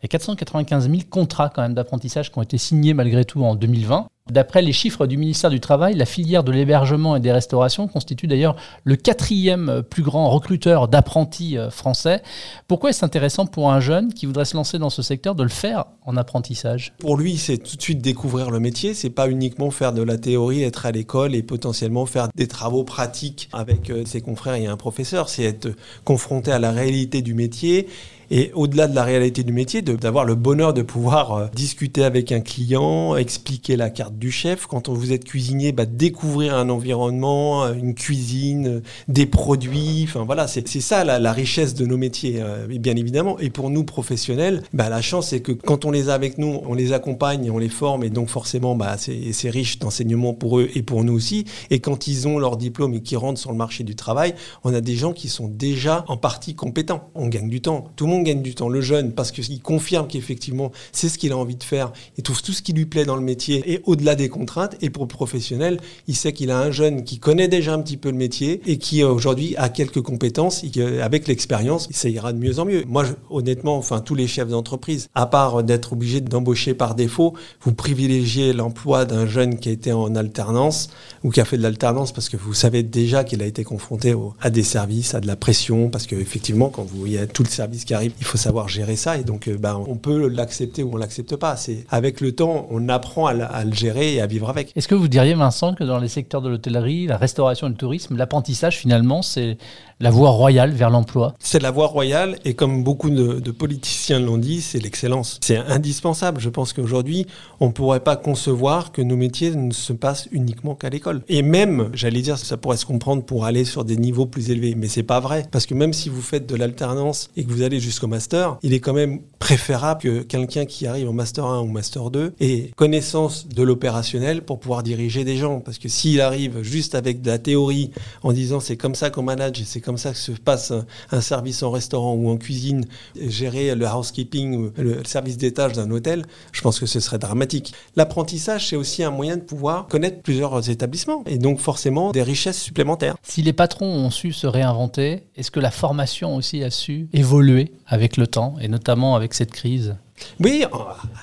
Il 0.00 0.04
y 0.04 0.06
a 0.06 0.08
495 0.08 0.88
000 0.90 1.02
contrats 1.10 1.50
d'apprentissage 1.68 2.30
qui 2.32 2.38
ont 2.38 2.42
été 2.42 2.58
signés 2.58 2.94
malgré 2.94 3.24
tout 3.24 3.42
en 3.42 3.54
2020. 3.54 4.08
D'après 4.30 4.60
les 4.60 4.72
chiffres 4.72 5.06
du 5.06 5.16
ministère 5.16 5.48
du 5.48 5.58
Travail, 5.58 5.94
la 5.94 6.04
filière 6.04 6.44
de 6.44 6.52
l'hébergement 6.52 7.16
et 7.16 7.20
des 7.20 7.32
restaurations 7.32 7.88
constitue 7.88 8.26
d'ailleurs 8.26 8.56
le 8.84 8.96
quatrième 8.96 9.82
plus 9.88 10.02
grand 10.02 10.28
recruteur 10.28 10.88
d'apprentis 10.88 11.56
euh, 11.56 11.70
français. 11.70 12.22
Pourquoi 12.66 12.90
est-ce 12.90 13.04
intéressant 13.04 13.46
pour 13.46 13.72
un 13.72 13.80
jeune 13.80 14.12
qui 14.12 14.26
voudrait 14.26 14.44
se 14.44 14.56
lancer 14.56 14.78
dans 14.78 14.90
ce 14.90 15.00
secteur 15.00 15.34
de 15.34 15.42
le 15.42 15.48
faire 15.48 15.86
en 16.04 16.16
apprentissage? 16.16 16.92
Pour 16.98 17.16
lui, 17.16 17.38
c'est 17.38 17.58
tout 17.58 17.76
de 17.76 17.82
suite 17.82 18.02
découvrir 18.02 18.50
le 18.50 18.60
métier. 18.60 18.92
C'est 18.92 19.10
pas 19.10 19.30
uniquement 19.30 19.70
faire 19.70 19.92
de 19.92 20.02
la 20.02 20.18
théorie, 20.18 20.62
être 20.62 20.84
à 20.84 20.92
l'école 20.92 21.34
et 21.34 21.42
potentiellement 21.42 22.04
faire 22.04 22.28
des 22.34 22.48
travaux 22.48 22.84
pratiques 22.84 23.48
avec 23.52 23.88
euh, 23.88 24.04
ses 24.04 24.20
confrères 24.20 24.54
et 24.54 24.66
un 24.66 24.76
professeur. 24.76 25.30
C'est 25.30 25.44
être 25.44 25.70
confronté 26.04 26.52
à 26.52 26.58
la 26.58 26.70
réalité 26.70 27.22
du 27.22 27.32
métier 27.32 27.88
et 28.30 28.50
au-delà 28.54 28.88
de 28.88 28.94
la 28.94 29.04
réalité 29.04 29.42
du 29.42 29.52
métier, 29.52 29.82
d'avoir 29.82 30.24
le 30.24 30.34
bonheur 30.34 30.74
de 30.74 30.82
pouvoir 30.82 31.32
euh, 31.32 31.46
discuter 31.54 32.04
avec 32.04 32.32
un 32.32 32.40
client, 32.40 33.16
expliquer 33.16 33.76
la 33.76 33.90
carte 33.90 34.18
du 34.18 34.30
chef. 34.30 34.66
Quand 34.66 34.88
vous 34.88 35.12
êtes 35.12 35.24
cuisinier, 35.24 35.72
bah, 35.72 35.86
découvrir 35.86 36.54
un 36.54 36.68
environnement, 36.68 37.64
euh, 37.64 37.74
une 37.74 37.94
cuisine, 37.94 38.66
euh, 38.68 38.82
des 39.08 39.26
produits. 39.26 40.04
Enfin 40.04 40.24
voilà, 40.24 40.46
c'est 40.46 40.66
ça 40.80 41.04
la, 41.04 41.32
richesse 41.32 41.74
de 41.74 41.86
nos 41.86 41.96
métiers, 41.96 42.42
bien 42.68 42.96
évidemment. 42.96 43.38
Et 43.38 43.50
pour 43.50 43.70
nous 43.70 43.84
professionnels, 43.84 44.62
bah, 44.72 44.88
la 44.88 45.02
chance 45.02 45.28
c'est 45.28 45.40
que 45.40 45.52
quand 45.52 45.84
on 45.84 45.90
les 45.90 46.08
a 46.08 46.14
avec 46.14 46.38
nous, 46.38 46.60
on 46.66 46.74
les 46.74 46.92
accompagne, 46.92 47.50
on 47.50 47.58
les 47.58 47.68
forme, 47.68 48.02
et 48.02 48.10
donc 48.10 48.28
forcément, 48.28 48.74
bah, 48.74 48.96
c'est 48.98 49.50
riche 49.50 49.78
d'enseignement 49.78 50.34
pour 50.34 50.58
eux 50.58 50.68
et 50.74 50.82
pour 50.82 51.04
nous 51.04 51.12
aussi. 51.12 51.44
Et 51.70 51.80
quand 51.80 52.06
ils 52.06 52.26
ont 52.26 52.38
leur 52.38 52.56
diplôme 52.56 52.94
et 52.94 53.00
qu'ils 53.02 53.18
rentrent 53.18 53.40
sur 53.40 53.52
le 53.52 53.56
marché 53.56 53.84
du 53.84 53.94
travail, 53.94 54.34
on 54.64 54.74
a 54.74 54.80
des 54.80 54.94
gens 54.94 55.12
qui 55.12 55.28
sont 55.28 55.48
déjà 55.48 56.04
en 56.08 56.16
partie 56.16 56.54
compétents. 56.54 57.10
On 57.14 57.28
gagne 57.28 57.48
du 57.48 57.60
temps. 57.60 57.84
Tout 57.96 58.06
le 58.06 58.12
monde 58.12 58.17
gagne 58.22 58.42
du 58.42 58.54
temps. 58.54 58.68
Le 58.68 58.80
jeune, 58.80 59.12
parce 59.12 59.30
qu'il 59.30 59.60
confirme 59.60 60.06
qu'effectivement, 60.06 60.72
c'est 60.92 61.08
ce 61.08 61.18
qu'il 61.18 61.32
a 61.32 61.36
envie 61.36 61.56
de 61.56 61.64
faire. 61.64 61.92
Il 62.16 62.22
trouve 62.22 62.42
tout 62.42 62.52
ce 62.52 62.62
qui 62.62 62.72
lui 62.72 62.86
plaît 62.86 63.04
dans 63.04 63.16
le 63.16 63.22
métier 63.22 63.72
et 63.72 63.80
au-delà 63.84 64.14
des 64.14 64.28
contraintes. 64.28 64.76
Et 64.80 64.90
pour 64.90 65.04
le 65.04 65.08
professionnel, 65.08 65.78
il 66.06 66.16
sait 66.16 66.32
qu'il 66.32 66.50
a 66.50 66.58
un 66.58 66.70
jeune 66.70 67.04
qui 67.04 67.18
connaît 67.18 67.48
déjà 67.48 67.74
un 67.74 67.80
petit 67.80 67.96
peu 67.96 68.10
le 68.10 68.16
métier 68.16 68.60
et 68.66 68.78
qui 68.78 69.02
euh, 69.02 69.08
aujourd'hui 69.08 69.54
a 69.56 69.68
quelques 69.68 70.02
compétences. 70.02 70.64
Et 70.64 71.00
avec 71.00 71.28
l'expérience, 71.28 71.88
ça 71.90 72.08
ira 72.08 72.32
de 72.32 72.38
mieux 72.38 72.58
en 72.58 72.64
mieux. 72.64 72.84
Moi, 72.86 73.04
honnêtement, 73.30 73.76
enfin, 73.76 74.00
tous 74.00 74.14
les 74.14 74.26
chefs 74.26 74.48
d'entreprise, 74.48 75.08
à 75.14 75.26
part 75.26 75.62
d'être 75.62 75.92
obligés 75.92 76.20
d'embaucher 76.20 76.74
par 76.74 76.94
défaut, 76.94 77.34
vous 77.62 77.72
privilégiez 77.72 78.52
l'emploi 78.52 79.04
d'un 79.04 79.26
jeune 79.26 79.58
qui 79.58 79.68
a 79.68 79.72
été 79.72 79.92
en 79.92 80.14
alternance 80.14 80.90
ou 81.24 81.30
qui 81.30 81.40
a 81.40 81.44
fait 81.44 81.56
de 81.56 81.62
l'alternance 81.62 82.12
parce 82.12 82.28
que 82.28 82.36
vous 82.36 82.54
savez 82.54 82.82
déjà 82.82 83.24
qu'il 83.24 83.42
a 83.42 83.46
été 83.46 83.64
confronté 83.64 84.14
à 84.40 84.50
des 84.50 84.62
services, 84.62 85.14
à 85.14 85.20
de 85.20 85.26
la 85.26 85.36
pression, 85.36 85.88
parce 85.88 86.06
qu'effectivement, 86.06 86.68
quand 86.68 86.84
vous, 86.84 87.06
a 87.16 87.26
tout 87.26 87.42
le 87.42 87.48
service 87.48 87.84
qui 87.84 87.94
arrive, 87.94 88.07
il 88.18 88.24
faut 88.24 88.38
savoir 88.38 88.68
gérer 88.68 88.96
ça. 88.96 89.16
Et 89.16 89.24
donc, 89.24 89.48
euh, 89.48 89.56
ben, 89.58 89.82
on 89.86 89.96
peut 89.96 90.28
l'accepter 90.28 90.82
ou 90.82 90.94
on 90.94 90.96
l'accepte 90.96 91.36
pas. 91.36 91.56
C'est 91.56 91.84
avec 91.90 92.20
le 92.20 92.32
temps, 92.32 92.66
on 92.70 92.88
apprend 92.88 93.26
à, 93.26 93.64
le 93.64 93.72
gérer 93.72 94.14
et 94.14 94.20
à 94.20 94.26
vivre 94.26 94.48
avec. 94.48 94.72
Est-ce 94.76 94.88
que 94.88 94.94
vous 94.94 95.08
diriez, 95.08 95.34
Vincent, 95.34 95.74
que 95.74 95.84
dans 95.84 95.98
les 95.98 96.08
secteurs 96.08 96.42
de 96.42 96.48
l'hôtellerie, 96.48 97.06
la 97.06 97.16
restauration 97.16 97.66
et 97.66 97.70
le 97.70 97.76
tourisme, 97.76 98.16
l'apprentissage 98.16 98.78
finalement, 98.78 99.22
c'est 99.22 99.58
la 100.00 100.10
voie 100.10 100.30
royale 100.30 100.72
vers 100.72 100.90
l'emploi 100.90 101.34
C'est 101.40 101.60
la 101.60 101.72
voie 101.72 101.88
royale 101.88 102.38
et 102.44 102.54
comme 102.54 102.84
beaucoup 102.84 103.10
de, 103.10 103.50
politiciens 103.50 104.20
l'ont 104.20 104.38
dit, 104.38 104.60
c'est 104.60 104.78
l'excellence. 104.78 105.40
C'est 105.42 105.56
indispensable. 105.56 106.40
Je 106.40 106.48
pense 106.48 106.72
qu'aujourd'hui, 106.72 107.26
on 107.58 107.66
ne 107.66 107.72
pourrait 107.72 108.00
pas 108.00 108.14
concevoir 108.14 108.92
que 108.92 109.02
nos 109.02 109.16
métiers 109.16 109.56
ne 109.56 109.72
se 109.72 109.92
passent 109.92 110.28
uniquement 110.30 110.76
qu'à 110.76 110.88
l'école. 110.88 111.22
Et 111.28 111.42
même, 111.42 111.90
j'allais 111.94 112.22
dire, 112.22 112.38
ça 112.38 112.56
pourrait 112.56 112.76
se 112.76 112.86
comprendre 112.86 113.24
pour 113.24 113.44
aller 113.44 113.64
sur 113.64 113.84
des 113.84 113.96
niveaux 113.96 114.26
plus 114.26 114.50
élevés, 114.50 114.76
mais 114.76 114.86
c'est 114.86 115.02
pas 115.02 115.18
vrai. 115.18 115.46
Parce 115.50 115.66
que 115.66 115.74
même 115.74 115.92
si 115.92 116.08
vous 116.08 116.22
faites 116.22 116.46
de 116.46 116.54
l'alternance 116.54 117.30
et 117.36 117.44
que 117.44 117.50
vous 117.50 117.62
allez 117.62 117.80
jusqu'au 117.80 118.06
master, 118.06 118.58
il 118.62 118.74
est 118.74 118.80
quand 118.80 118.92
même 118.92 119.20
préférable 119.40 120.00
que 120.00 120.22
quelqu'un 120.22 120.64
qui 120.64 120.86
arrive 120.86 121.08
au 121.08 121.12
master 121.12 121.44
1 121.44 121.62
ou 121.62 121.66
master 121.66 122.10
2 122.10 122.34
ait 122.38 122.70
connaissance 122.76 123.48
de 123.48 123.62
l'opérationnel 123.62 124.42
pour 124.42 124.60
pouvoir 124.60 124.84
diriger 124.84 125.24
des 125.24 125.36
gens. 125.36 125.58
Parce 125.58 125.78
que 125.78 125.88
s'il 125.88 126.20
arrive 126.20 126.62
juste 126.62 126.94
avec 126.94 127.20
de 127.20 127.30
la 127.30 127.38
théorie 127.38 127.90
en 128.22 128.32
disant 128.32 128.60
c'est 128.60 128.76
comme 128.76 128.94
ça 128.94 129.10
qu'on 129.10 129.22
manage 129.22 129.60
et 129.60 129.64
c'est 129.64 129.80
comme 129.88 129.96
ça 129.96 130.12
que 130.12 130.18
se 130.18 130.32
passe 130.32 130.70
un, 131.12 131.20
service 131.22 131.62
en 131.62 131.70
restaurant 131.70 132.12
ou 132.12 132.28
en 132.28 132.36
cuisine, 132.36 132.84
gérer 133.18 133.74
le 133.74 133.86
housekeeping 133.86 134.54
ou 134.54 134.70
le 134.76 135.02
service 135.06 135.38
d'étage 135.38 135.72
d'un 135.72 135.90
hôtel, 135.90 136.26
je 136.52 136.60
pense 136.60 136.78
que 136.78 136.84
ce 136.84 137.00
serait 137.00 137.18
dramatique. 137.18 137.72
L'apprentissage, 137.96 138.68
c'est 138.68 138.76
aussi 138.76 139.02
un 139.02 139.10
moyen 139.10 139.38
de 139.38 139.42
pouvoir 139.42 139.86
connaître 139.86 140.20
plusieurs 140.20 140.68
établissements 140.68 141.24
et 141.24 141.38
donc 141.38 141.58
forcément 141.58 142.10
des 142.10 142.22
richesses 142.22 142.60
supplémentaires. 142.60 143.16
Si 143.22 143.40
les 143.40 143.54
patrons 143.54 143.86
ont 143.86 144.10
su 144.10 144.34
se 144.34 144.46
réinventer, 144.46 145.22
est-ce 145.36 145.50
que 145.50 145.58
la 145.58 145.70
formation 145.70 146.36
aussi 146.36 146.62
a 146.62 146.70
su 146.70 147.08
évoluer 147.14 147.72
avec 147.86 148.18
le 148.18 148.26
temps 148.26 148.56
et 148.60 148.68
notamment 148.68 149.16
avec 149.16 149.32
cette 149.32 149.52
crise? 149.52 149.96
Oui, 150.40 150.64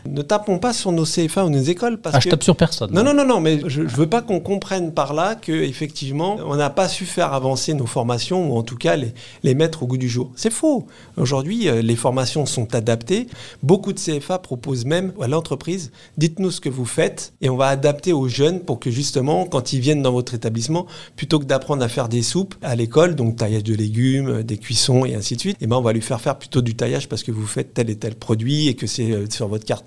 ne 0.05 0.21
tapons 0.21 0.59
pas 0.59 0.73
sur 0.73 0.91
nos 0.91 1.05
CFA 1.05 1.45
ou 1.45 1.49
nos 1.49 1.61
écoles 1.61 1.97
parce 1.97 2.15
ah, 2.15 2.19
que 2.19 2.25
je 2.25 2.29
tape 2.29 2.43
sur 2.43 2.55
personne. 2.55 2.91
Non, 2.91 3.03
non, 3.03 3.13
non, 3.13 3.25
non, 3.25 3.39
mais 3.39 3.59
je, 3.67 3.87
je 3.87 3.95
veux 3.95 4.07
pas 4.07 4.21
qu'on 4.21 4.39
comprenne 4.39 4.93
par 4.93 5.13
là 5.13 5.35
que 5.35 5.51
effectivement, 5.51 6.37
on 6.45 6.55
n'a 6.55 6.69
pas 6.69 6.87
su 6.87 7.05
faire 7.05 7.33
avancer 7.33 7.73
nos 7.73 7.85
formations 7.85 8.51
ou 8.51 8.57
en 8.57 8.63
tout 8.63 8.77
cas 8.77 8.95
les, 8.95 9.13
les 9.43 9.55
mettre 9.55 9.83
au 9.83 9.87
goût 9.87 9.97
du 9.97 10.09
jour. 10.09 10.31
C'est 10.35 10.51
faux. 10.51 10.87
Aujourd'hui, 11.17 11.69
les 11.81 11.95
formations 11.95 12.45
sont 12.45 12.75
adaptées. 12.75 13.27
Beaucoup 13.63 13.93
de 13.93 13.99
CFA 13.99 14.39
proposent 14.39 14.85
même 14.85 15.13
à 15.21 15.27
l'entreprise 15.27 15.91
dites-nous 16.17 16.51
ce 16.51 16.61
que 16.61 16.69
vous 16.69 16.85
faites 16.85 17.33
et 17.41 17.49
on 17.49 17.57
va 17.57 17.67
adapter 17.67 18.13
aux 18.13 18.27
jeunes 18.27 18.61
pour 18.61 18.79
que 18.79 18.91
justement, 18.91 19.45
quand 19.45 19.73
ils 19.73 19.79
viennent 19.79 20.01
dans 20.01 20.11
votre 20.11 20.33
établissement, 20.33 20.85
plutôt 21.15 21.39
que 21.39 21.45
d'apprendre 21.45 21.83
à 21.83 21.87
faire 21.87 22.09
des 22.09 22.21
soupes 22.21 22.55
à 22.61 22.75
l'école, 22.75 23.15
donc 23.15 23.37
taillage 23.37 23.63
de 23.63 23.75
légumes, 23.75 24.43
des 24.43 24.57
cuissons 24.57 25.05
et 25.05 25.15
ainsi 25.15 25.35
de 25.35 25.41
suite, 25.41 25.57
et 25.61 25.67
ben 25.67 25.77
on 25.77 25.81
va 25.81 25.93
lui 25.93 26.01
faire 26.01 26.21
faire 26.21 26.37
plutôt 26.37 26.61
du 26.61 26.75
taillage 26.75 27.09
parce 27.09 27.23
que 27.23 27.31
vous 27.31 27.45
faites 27.45 27.73
tel 27.73 27.89
et 27.89 27.95
tel 27.95 28.15
produit 28.15 28.67
et 28.67 28.75
que 28.75 28.84
c'est 28.87 29.31
sur 29.31 29.47
votre 29.47 29.65
carte. 29.65 29.85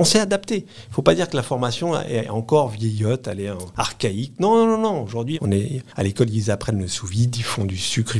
On 0.00 0.04
s'est 0.04 0.18
adapté. 0.18 0.56
Il 0.56 0.88
ne 0.88 0.94
faut 0.94 1.02
pas 1.02 1.14
dire 1.14 1.28
que 1.28 1.36
la 1.36 1.42
formation 1.42 1.98
est 2.00 2.28
encore 2.28 2.68
vieillotte, 2.68 3.28
elle 3.28 3.40
est 3.40 3.50
archaïque. 3.76 4.32
Non, 4.40 4.56
non, 4.56 4.66
non, 4.66 4.78
non. 4.78 5.02
Aujourd'hui, 5.04 5.38
on 5.42 5.52
est 5.52 5.82
à 5.94 6.02
l'école, 6.02 6.30
ils 6.30 6.50
apprennent 6.50 6.80
le 6.80 6.88
sous-vide, 6.88 7.36
ils 7.36 7.42
font 7.42 7.64
du 7.64 7.76
sucre. 7.76 8.10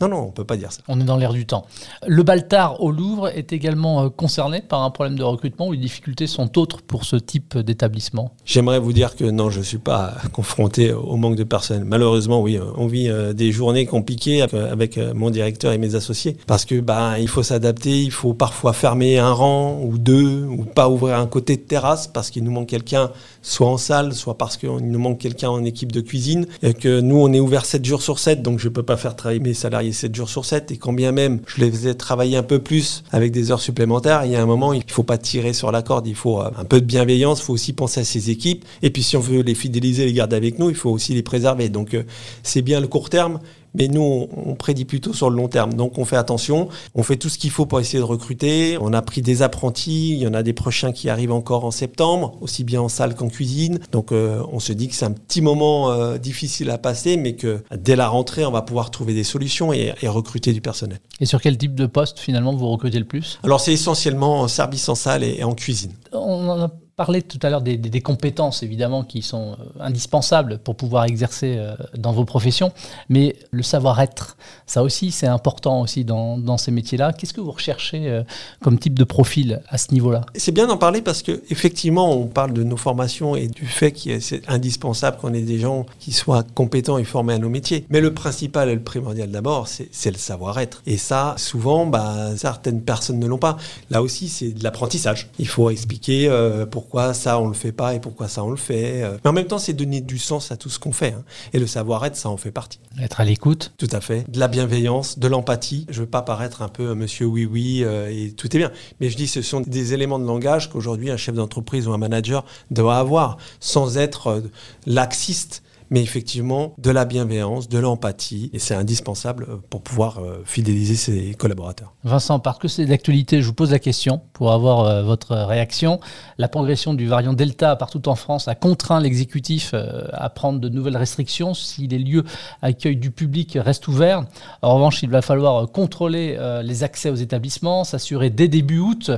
Non, 0.00 0.08
non, 0.08 0.18
on 0.18 0.26
ne 0.26 0.32
peut 0.32 0.44
pas 0.44 0.56
dire 0.56 0.70
ça. 0.70 0.82
On 0.88 1.00
est 1.00 1.04
dans 1.04 1.16
l'air 1.16 1.32
du 1.32 1.46
temps. 1.46 1.66
Le 2.06 2.22
Baltard 2.22 2.82
au 2.82 2.92
Louvre 2.92 3.28
est 3.28 3.52
également 3.52 4.10
concerné 4.10 4.60
par 4.60 4.82
un 4.82 4.90
problème 4.90 5.16
de 5.16 5.22
recrutement 5.22 5.68
ou 5.68 5.72
les 5.72 5.78
difficultés 5.78 6.26
sont 6.26 6.58
autres 6.58 6.82
pour 6.82 7.04
ce 7.04 7.16
type 7.16 7.56
d'établissement 7.58 8.34
J'aimerais 8.44 8.78
vous 8.78 8.92
dire 8.92 9.16
que 9.16 9.24
non, 9.24 9.48
je 9.50 9.60
ne 9.60 9.64
suis 9.64 9.78
pas 9.78 10.14
confronté 10.32 10.92
au 10.92 11.16
manque 11.16 11.36
de 11.36 11.44
personnel. 11.44 11.84
Malheureusement, 11.84 12.42
oui, 12.42 12.58
on 12.76 12.86
vit 12.86 13.10
des 13.34 13.52
journées 13.52 13.86
compliquées 13.86 14.42
avec 14.42 14.98
mon 14.98 15.30
directeur 15.30 15.72
et 15.72 15.78
mes 15.78 15.94
associés 15.94 16.36
parce 16.46 16.66
que 16.66 16.80
bah, 16.80 17.18
il 17.18 17.28
faut 17.28 17.42
s'adapter, 17.42 18.02
il 18.02 18.10
faut 18.10 18.34
parfois 18.34 18.74
fermer 18.74 19.18
un 19.18 19.32
rang 19.32 19.80
ou 19.82 19.96
deux 19.96 20.44
ou 20.44 20.64
pas 20.64 20.90
ouvrir 20.90 21.16
un 21.16 21.21
côté 21.26 21.56
de 21.56 21.62
terrasse 21.62 22.06
parce 22.06 22.30
qu'il 22.30 22.44
nous 22.44 22.50
manque 22.50 22.68
quelqu'un 22.68 23.10
soit 23.42 23.68
en 23.68 23.78
salle, 23.78 24.14
soit 24.14 24.38
parce 24.38 24.56
qu'il 24.56 24.70
nous 24.70 24.98
manque 24.98 25.18
quelqu'un 25.18 25.50
en 25.50 25.64
équipe 25.64 25.92
de 25.92 26.00
cuisine. 26.00 26.46
Et 26.62 26.74
que 26.74 27.00
nous 27.00 27.16
on 27.16 27.32
est 27.32 27.40
ouvert 27.40 27.64
7 27.64 27.84
jours 27.84 28.02
sur 28.02 28.18
7 28.18 28.42
donc 28.42 28.58
je 28.58 28.68
peux 28.68 28.82
pas 28.82 28.96
faire 28.96 29.16
travailler 29.16 29.40
mes 29.40 29.54
salariés 29.54 29.92
7 29.92 30.14
jours 30.14 30.28
sur 30.28 30.44
7 30.44 30.70
et 30.70 30.76
quand 30.76 30.92
bien 30.92 31.12
même 31.12 31.40
je 31.46 31.60
les 31.60 31.70
faisais 31.70 31.94
travailler 31.94 32.36
un 32.36 32.42
peu 32.42 32.58
plus 32.58 33.04
avec 33.12 33.32
des 33.32 33.50
heures 33.50 33.60
supplémentaires, 33.60 34.24
il 34.24 34.32
y 34.32 34.36
a 34.36 34.42
un 34.42 34.46
moment 34.46 34.72
il 34.72 34.82
faut 34.88 35.02
pas 35.02 35.18
tirer 35.18 35.52
sur 35.52 35.72
la 35.72 35.82
corde, 35.82 36.06
il 36.06 36.14
faut 36.14 36.40
un 36.40 36.64
peu 36.64 36.80
de 36.80 36.86
bienveillance, 36.86 37.40
il 37.40 37.44
faut 37.44 37.52
aussi 37.52 37.72
penser 37.72 38.00
à 38.00 38.04
ses 38.04 38.30
équipes. 38.30 38.64
Et 38.82 38.90
puis 38.90 39.02
si 39.02 39.16
on 39.16 39.20
veut 39.20 39.42
les 39.42 39.54
fidéliser, 39.54 40.04
les 40.04 40.12
garder 40.12 40.36
avec 40.36 40.58
nous, 40.58 40.70
il 40.70 40.76
faut 40.76 40.90
aussi 40.90 41.14
les 41.14 41.22
préserver. 41.22 41.68
Donc 41.68 41.96
c'est 42.42 42.62
bien 42.62 42.80
le 42.80 42.86
court 42.86 43.10
terme 43.10 43.40
mais 43.74 43.88
nous, 43.88 44.00
on, 44.00 44.28
on, 44.50 44.54
prédit 44.54 44.84
plutôt 44.84 45.12
sur 45.12 45.30
le 45.30 45.36
long 45.36 45.48
terme. 45.48 45.74
Donc, 45.74 45.98
on 45.98 46.04
fait 46.04 46.16
attention. 46.16 46.68
On 46.94 47.02
fait 47.02 47.16
tout 47.16 47.28
ce 47.28 47.38
qu'il 47.38 47.50
faut 47.50 47.66
pour 47.66 47.80
essayer 47.80 47.98
de 47.98 48.04
recruter. 48.04 48.76
On 48.80 48.92
a 48.92 49.02
pris 49.02 49.22
des 49.22 49.42
apprentis. 49.42 50.12
Il 50.12 50.18
y 50.18 50.26
en 50.26 50.34
a 50.34 50.42
des 50.42 50.52
prochains 50.52 50.92
qui 50.92 51.08
arrivent 51.08 51.32
encore 51.32 51.64
en 51.64 51.70
septembre, 51.70 52.36
aussi 52.40 52.64
bien 52.64 52.80
en 52.80 52.88
salle 52.88 53.14
qu'en 53.14 53.28
cuisine. 53.28 53.80
Donc, 53.90 54.12
euh, 54.12 54.42
on 54.52 54.60
se 54.60 54.72
dit 54.72 54.88
que 54.88 54.94
c'est 54.94 55.06
un 55.06 55.12
petit 55.12 55.40
moment 55.40 55.90
euh, 55.90 56.18
difficile 56.18 56.70
à 56.70 56.78
passer, 56.78 57.16
mais 57.16 57.34
que 57.34 57.62
dès 57.76 57.96
la 57.96 58.08
rentrée, 58.08 58.44
on 58.44 58.50
va 58.50 58.62
pouvoir 58.62 58.90
trouver 58.90 59.14
des 59.14 59.24
solutions 59.24 59.72
et, 59.72 59.94
et, 60.02 60.08
recruter 60.08 60.52
du 60.52 60.60
personnel. 60.60 61.00
Et 61.20 61.26
sur 61.26 61.40
quel 61.40 61.56
type 61.56 61.74
de 61.74 61.86
poste, 61.86 62.18
finalement, 62.18 62.54
vous 62.54 62.68
recrutez 62.68 62.98
le 62.98 63.04
plus? 63.04 63.38
Alors, 63.42 63.60
c'est 63.60 63.72
essentiellement 63.72 64.40
en 64.40 64.48
service 64.48 64.88
en 64.88 64.94
salle 64.94 65.24
et, 65.24 65.36
et 65.38 65.44
en 65.44 65.54
cuisine. 65.54 65.92
On 66.12 66.48
en 66.48 66.60
a 66.60 66.68
parlé 66.96 67.22
tout 67.22 67.38
à 67.42 67.50
l'heure 67.50 67.62
des, 67.62 68.00
compétences, 68.00 68.62
évidemment, 68.62 69.02
qui 69.02 69.22
sont 69.22 69.52
euh, 69.52 69.80
indispensables 69.80 70.58
pour 70.58 70.76
pouvoir 70.76 71.04
exercer 71.04 71.56
euh, 71.56 71.74
dans 71.96 72.12
vos 72.12 72.24
professions, 72.24 72.72
mais 73.08 73.36
le 73.50 73.62
savoir-être, 73.62 74.36
ça 74.66 74.82
aussi, 74.82 75.10
c'est 75.10 75.26
important 75.26 75.80
aussi 75.80 76.04
dans, 76.04 76.56
ces 76.58 76.70
métiers-là. 76.70 77.12
Qu'est-ce 77.12 77.32
que 77.32 77.40
vous 77.40 77.50
recherchez 77.50 78.08
euh, 78.08 78.22
comme 78.60 78.78
type 78.78 78.98
de 78.98 79.04
profil 79.04 79.62
à 79.68 79.78
ce 79.78 79.92
niveau-là? 79.92 80.22
C'est 80.34 80.52
bien 80.52 80.66
d'en 80.66 80.76
parler 80.76 81.00
parce 81.00 81.22
que 81.22 81.42
effectivement, 81.50 82.12
on 82.12 82.26
parle 82.26 82.52
de 82.52 82.62
nos 82.62 82.76
formations 82.76 83.36
et 83.36 83.48
du 83.48 83.66
fait 83.66 83.92
que 83.92 84.20
c'est 84.20 84.48
indispensable 84.48 85.16
qu'on 85.16 85.32
ait 85.32 85.42
des 85.42 85.58
gens 85.58 85.86
qui 85.98 86.12
soient 86.12 86.44
compétents 86.54 86.98
et 86.98 87.04
formés 87.04 87.34
à 87.34 87.38
nos 87.38 87.48
métiers. 87.48 87.86
Mais 87.88 88.00
le 88.00 88.12
principal 88.12 88.68
et 88.68 88.74
le 88.74 88.82
primordial 88.82 89.30
d'abord, 89.30 89.66
c'est 89.68 90.10
le 90.10 90.18
savoir-être. 90.18 90.82
Et 90.86 90.98
ça, 90.98 91.34
souvent, 91.38 91.86
bah, 91.86 92.36
certaines 92.36 92.82
personnes 92.82 93.18
ne 93.18 93.26
l'ont 93.26 93.38
pas. 93.38 93.56
Là 93.90 94.02
aussi, 94.02 94.28
c'est 94.28 94.50
de 94.50 94.62
l'apprentissage. 94.62 95.30
Il 95.38 95.48
faut 95.48 95.70
expliquer 95.70 96.28
euh, 96.28 96.66
pour 96.66 96.81
pourquoi 96.82 97.14
ça 97.14 97.38
on 97.38 97.46
le 97.46 97.54
fait 97.54 97.70
pas 97.70 97.94
et 97.94 98.00
pourquoi 98.00 98.26
ça 98.26 98.42
on 98.42 98.50
le 98.50 98.56
fait. 98.56 99.08
Mais 99.24 99.30
en 99.30 99.32
même 99.32 99.46
temps, 99.46 99.58
c'est 99.58 99.72
donner 99.72 100.00
du 100.00 100.18
sens 100.18 100.50
à 100.50 100.56
tout 100.56 100.68
ce 100.68 100.80
qu'on 100.80 100.92
fait. 100.92 101.14
Hein. 101.16 101.22
Et 101.52 101.60
le 101.60 101.68
savoir-être, 101.68 102.16
ça 102.16 102.28
en 102.28 102.36
fait 102.36 102.50
partie. 102.50 102.80
Être 103.00 103.20
à 103.20 103.24
l'écoute. 103.24 103.72
Tout 103.78 103.88
à 103.92 104.00
fait. 104.00 104.28
De 104.28 104.40
la 104.40 104.48
bienveillance, 104.48 105.18
de 105.18 105.28
l'empathie. 105.28 105.86
Je 105.90 106.00
veux 106.00 106.08
pas 106.08 106.22
paraître 106.22 106.60
un 106.60 106.68
peu 106.68 106.94
monsieur 106.94 107.26
oui 107.26 107.44
oui 107.44 107.84
euh, 107.84 108.10
et 108.10 108.32
tout 108.32 108.54
est 108.54 108.58
bien. 108.58 108.72
Mais 109.00 109.10
je 109.10 109.16
dis 109.16 109.28
ce 109.28 109.42
sont 109.42 109.60
des 109.60 109.94
éléments 109.94 110.18
de 110.18 110.24
langage 110.24 110.70
qu'aujourd'hui 110.70 111.10
un 111.10 111.16
chef 111.16 111.36
d'entreprise 111.36 111.86
ou 111.86 111.92
un 111.92 111.98
manager 111.98 112.44
doit 112.72 112.96
avoir 112.96 113.38
sans 113.60 113.96
être 113.96 114.26
euh, 114.26 114.40
laxiste 114.86 115.62
mais 115.92 116.02
effectivement 116.02 116.74
de 116.78 116.90
la 116.90 117.04
bienveillance, 117.04 117.68
de 117.68 117.78
l'empathie, 117.78 118.50
et 118.52 118.58
c'est 118.58 118.74
indispensable 118.74 119.46
pour 119.70 119.82
pouvoir 119.82 120.20
fidéliser 120.44 120.96
ses 120.96 121.34
collaborateurs. 121.34 121.92
Vincent, 122.04 122.40
parce 122.40 122.58
que 122.58 122.66
c'est 122.66 122.86
d'actualité, 122.86 123.42
je 123.42 123.46
vous 123.46 123.54
pose 123.54 123.70
la 123.70 123.78
question 123.78 124.22
pour 124.32 124.52
avoir 124.52 124.86
euh, 124.86 125.02
votre 125.02 125.36
réaction. 125.36 126.00
La 126.38 126.48
progression 126.48 126.94
du 126.94 127.06
variant 127.06 127.32
Delta 127.32 127.76
partout 127.76 128.08
en 128.08 128.14
France 128.14 128.48
a 128.48 128.54
contraint 128.54 129.00
l'exécutif 129.00 129.70
euh, 129.74 130.04
à 130.12 130.28
prendre 130.30 130.58
de 130.58 130.68
nouvelles 130.68 130.96
restrictions 130.96 131.54
si 131.54 131.86
les 131.86 131.98
lieux 131.98 132.24
accueil 132.62 132.96
du 132.96 133.10
public 133.10 133.58
restent 133.60 133.88
ouverts. 133.88 134.24
En 134.62 134.74
revanche, 134.74 135.02
il 135.02 135.10
va 135.10 135.22
falloir 135.22 135.70
contrôler 135.70 136.36
euh, 136.38 136.62
les 136.62 136.82
accès 136.82 137.10
aux 137.10 137.14
établissements, 137.16 137.84
s'assurer 137.84 138.30
dès 138.30 138.48
début 138.48 138.78
août 138.78 139.10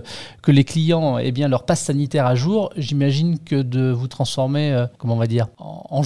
que 0.42 0.50
les 0.50 0.64
clients 0.64 1.18
aient 1.18 1.32
bien 1.32 1.48
leur 1.48 1.64
passe 1.64 1.82
sanitaire 1.82 2.26
à 2.26 2.34
jour. 2.34 2.70
J'imagine 2.76 3.38
que 3.38 3.62
de 3.62 3.90
vous 3.90 4.08
transformer, 4.08 4.72
euh, 4.72 4.86
comment 4.98 5.14
on 5.14 5.18
va 5.18 5.26
dire, 5.26 5.48
en, 5.58 5.86
en 5.88 6.02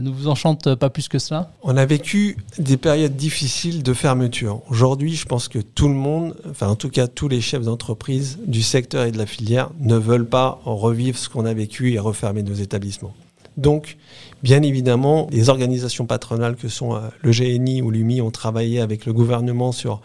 ne 0.00 0.10
vous 0.10 0.28
enchante 0.28 0.74
pas 0.74 0.90
plus 0.90 1.08
que 1.08 1.18
cela 1.18 1.50
On 1.62 1.76
a 1.76 1.86
vécu 1.86 2.36
des 2.58 2.76
périodes 2.76 3.16
difficiles 3.16 3.82
de 3.82 3.92
fermeture. 3.92 4.62
Aujourd'hui, 4.68 5.14
je 5.14 5.26
pense 5.26 5.48
que 5.48 5.58
tout 5.58 5.88
le 5.88 5.94
monde, 5.94 6.36
enfin 6.50 6.68
en 6.68 6.76
tout 6.76 6.90
cas 6.90 7.06
tous 7.06 7.28
les 7.28 7.40
chefs 7.40 7.62
d'entreprise 7.62 8.38
du 8.46 8.62
secteur 8.62 9.04
et 9.04 9.12
de 9.12 9.18
la 9.18 9.26
filière 9.26 9.70
ne 9.80 9.96
veulent 9.96 10.28
pas 10.28 10.60
revivre 10.64 11.18
ce 11.18 11.28
qu'on 11.28 11.44
a 11.44 11.54
vécu 11.54 11.92
et 11.92 11.98
refermer 11.98 12.42
nos 12.42 12.54
établissements. 12.54 13.14
Donc, 13.56 13.96
bien 14.42 14.62
évidemment, 14.62 15.28
les 15.30 15.48
organisations 15.48 16.06
patronales 16.06 16.56
que 16.56 16.68
sont 16.68 16.94
euh, 16.94 17.00
le 17.22 17.30
GNI 17.30 17.82
ou 17.82 17.90
l'UMI 17.90 18.20
ont 18.20 18.30
travaillé 18.30 18.80
avec 18.80 19.06
le 19.06 19.12
gouvernement 19.12 19.70
sur 19.70 20.00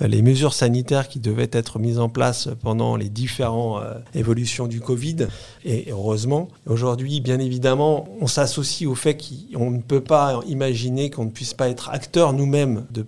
euh, 0.00 0.06
les 0.06 0.22
mesures 0.22 0.54
sanitaires 0.54 1.08
qui 1.08 1.20
devaient 1.20 1.50
être 1.52 1.78
mises 1.78 1.98
en 1.98 2.08
place 2.08 2.48
pendant 2.62 2.96
les 2.96 3.10
différentes 3.10 3.82
euh, 3.82 3.98
évolutions 4.14 4.66
du 4.66 4.80
Covid. 4.80 5.28
Et 5.64 5.86
heureusement, 5.90 6.48
aujourd'hui, 6.66 7.20
bien 7.20 7.38
évidemment, 7.38 8.08
on 8.20 8.26
s'associe 8.26 8.88
au 8.88 8.94
fait 8.94 9.16
qu'on 9.16 9.70
ne 9.70 9.82
peut 9.82 10.02
pas 10.02 10.40
imaginer 10.46 11.10
qu'on 11.10 11.26
ne 11.26 11.30
puisse 11.30 11.54
pas 11.54 11.68
être 11.68 11.90
acteur 11.90 12.32
nous-mêmes 12.32 12.86
de 12.90 13.04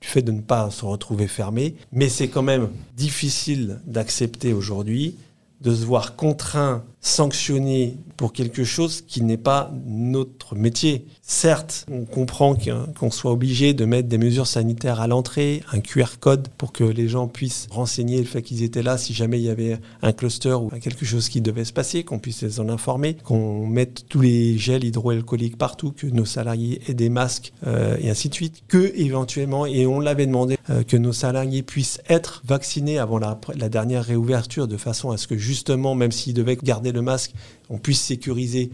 du 0.00 0.08
fait 0.08 0.22
de 0.22 0.32
ne 0.32 0.42
pas 0.42 0.70
se 0.70 0.84
retrouver 0.84 1.26
fermé. 1.26 1.74
Mais 1.90 2.10
c'est 2.10 2.28
quand 2.28 2.42
même 2.42 2.68
difficile 2.96 3.80
d'accepter 3.86 4.52
aujourd'hui 4.52 5.16
de 5.62 5.74
se 5.74 5.84
voir 5.84 6.16
contraint 6.16 6.84
sanctionner 7.06 7.96
pour 8.16 8.32
quelque 8.32 8.64
chose 8.64 9.02
qui 9.06 9.22
n'est 9.22 9.36
pas 9.36 9.70
notre 9.86 10.56
métier. 10.56 11.06
Certes, 11.22 11.86
on 11.90 12.04
comprend 12.04 12.56
qu'on 12.98 13.10
soit 13.10 13.30
obligé 13.30 13.74
de 13.74 13.84
mettre 13.84 14.08
des 14.08 14.18
mesures 14.18 14.46
sanitaires 14.46 15.00
à 15.00 15.06
l'entrée, 15.06 15.62
un 15.72 15.80
QR 15.80 16.18
code 16.18 16.48
pour 16.58 16.72
que 16.72 16.82
les 16.82 17.08
gens 17.08 17.28
puissent 17.28 17.68
renseigner 17.70 18.18
le 18.18 18.24
fait 18.24 18.42
qu'ils 18.42 18.62
étaient 18.62 18.82
là 18.82 18.98
si 18.98 19.14
jamais 19.14 19.38
il 19.38 19.44
y 19.44 19.50
avait 19.50 19.78
un 20.02 20.12
cluster 20.12 20.54
ou 20.54 20.68
quelque 20.80 21.04
chose 21.04 21.28
qui 21.28 21.40
devait 21.40 21.64
se 21.64 21.72
passer, 21.72 22.02
qu'on 22.02 22.18
puisse 22.18 22.42
les 22.42 22.58
en 22.58 22.68
informer, 22.68 23.14
qu'on 23.14 23.66
mette 23.66 24.06
tous 24.08 24.20
les 24.20 24.58
gels 24.58 24.84
hydroalcooliques 24.84 25.58
partout, 25.58 25.92
que 25.92 26.06
nos 26.06 26.24
salariés 26.24 26.80
aient 26.88 26.94
des 26.94 27.08
masques 27.08 27.52
euh, 27.66 27.96
et 28.00 28.10
ainsi 28.10 28.28
de 28.28 28.34
suite, 28.34 28.62
que 28.66 28.92
éventuellement, 28.96 29.66
et 29.66 29.86
on 29.86 30.00
l'avait 30.00 30.26
demandé, 30.26 30.58
euh, 30.70 30.82
que 30.82 30.96
nos 30.96 31.12
salariés 31.12 31.62
puissent 31.62 32.00
être 32.08 32.42
vaccinés 32.44 32.98
avant 32.98 33.18
la, 33.18 33.38
la 33.54 33.68
dernière 33.68 34.04
réouverture 34.04 34.66
de 34.66 34.76
façon 34.76 35.10
à 35.10 35.16
ce 35.16 35.28
que 35.28 35.36
justement, 35.36 35.94
même 35.94 36.10
s'ils 36.10 36.34
devaient 36.34 36.58
garder 36.60 36.92
le 36.96 37.02
masque, 37.02 37.32
on 37.70 37.78
puisse 37.78 38.00
sécuriser 38.00 38.70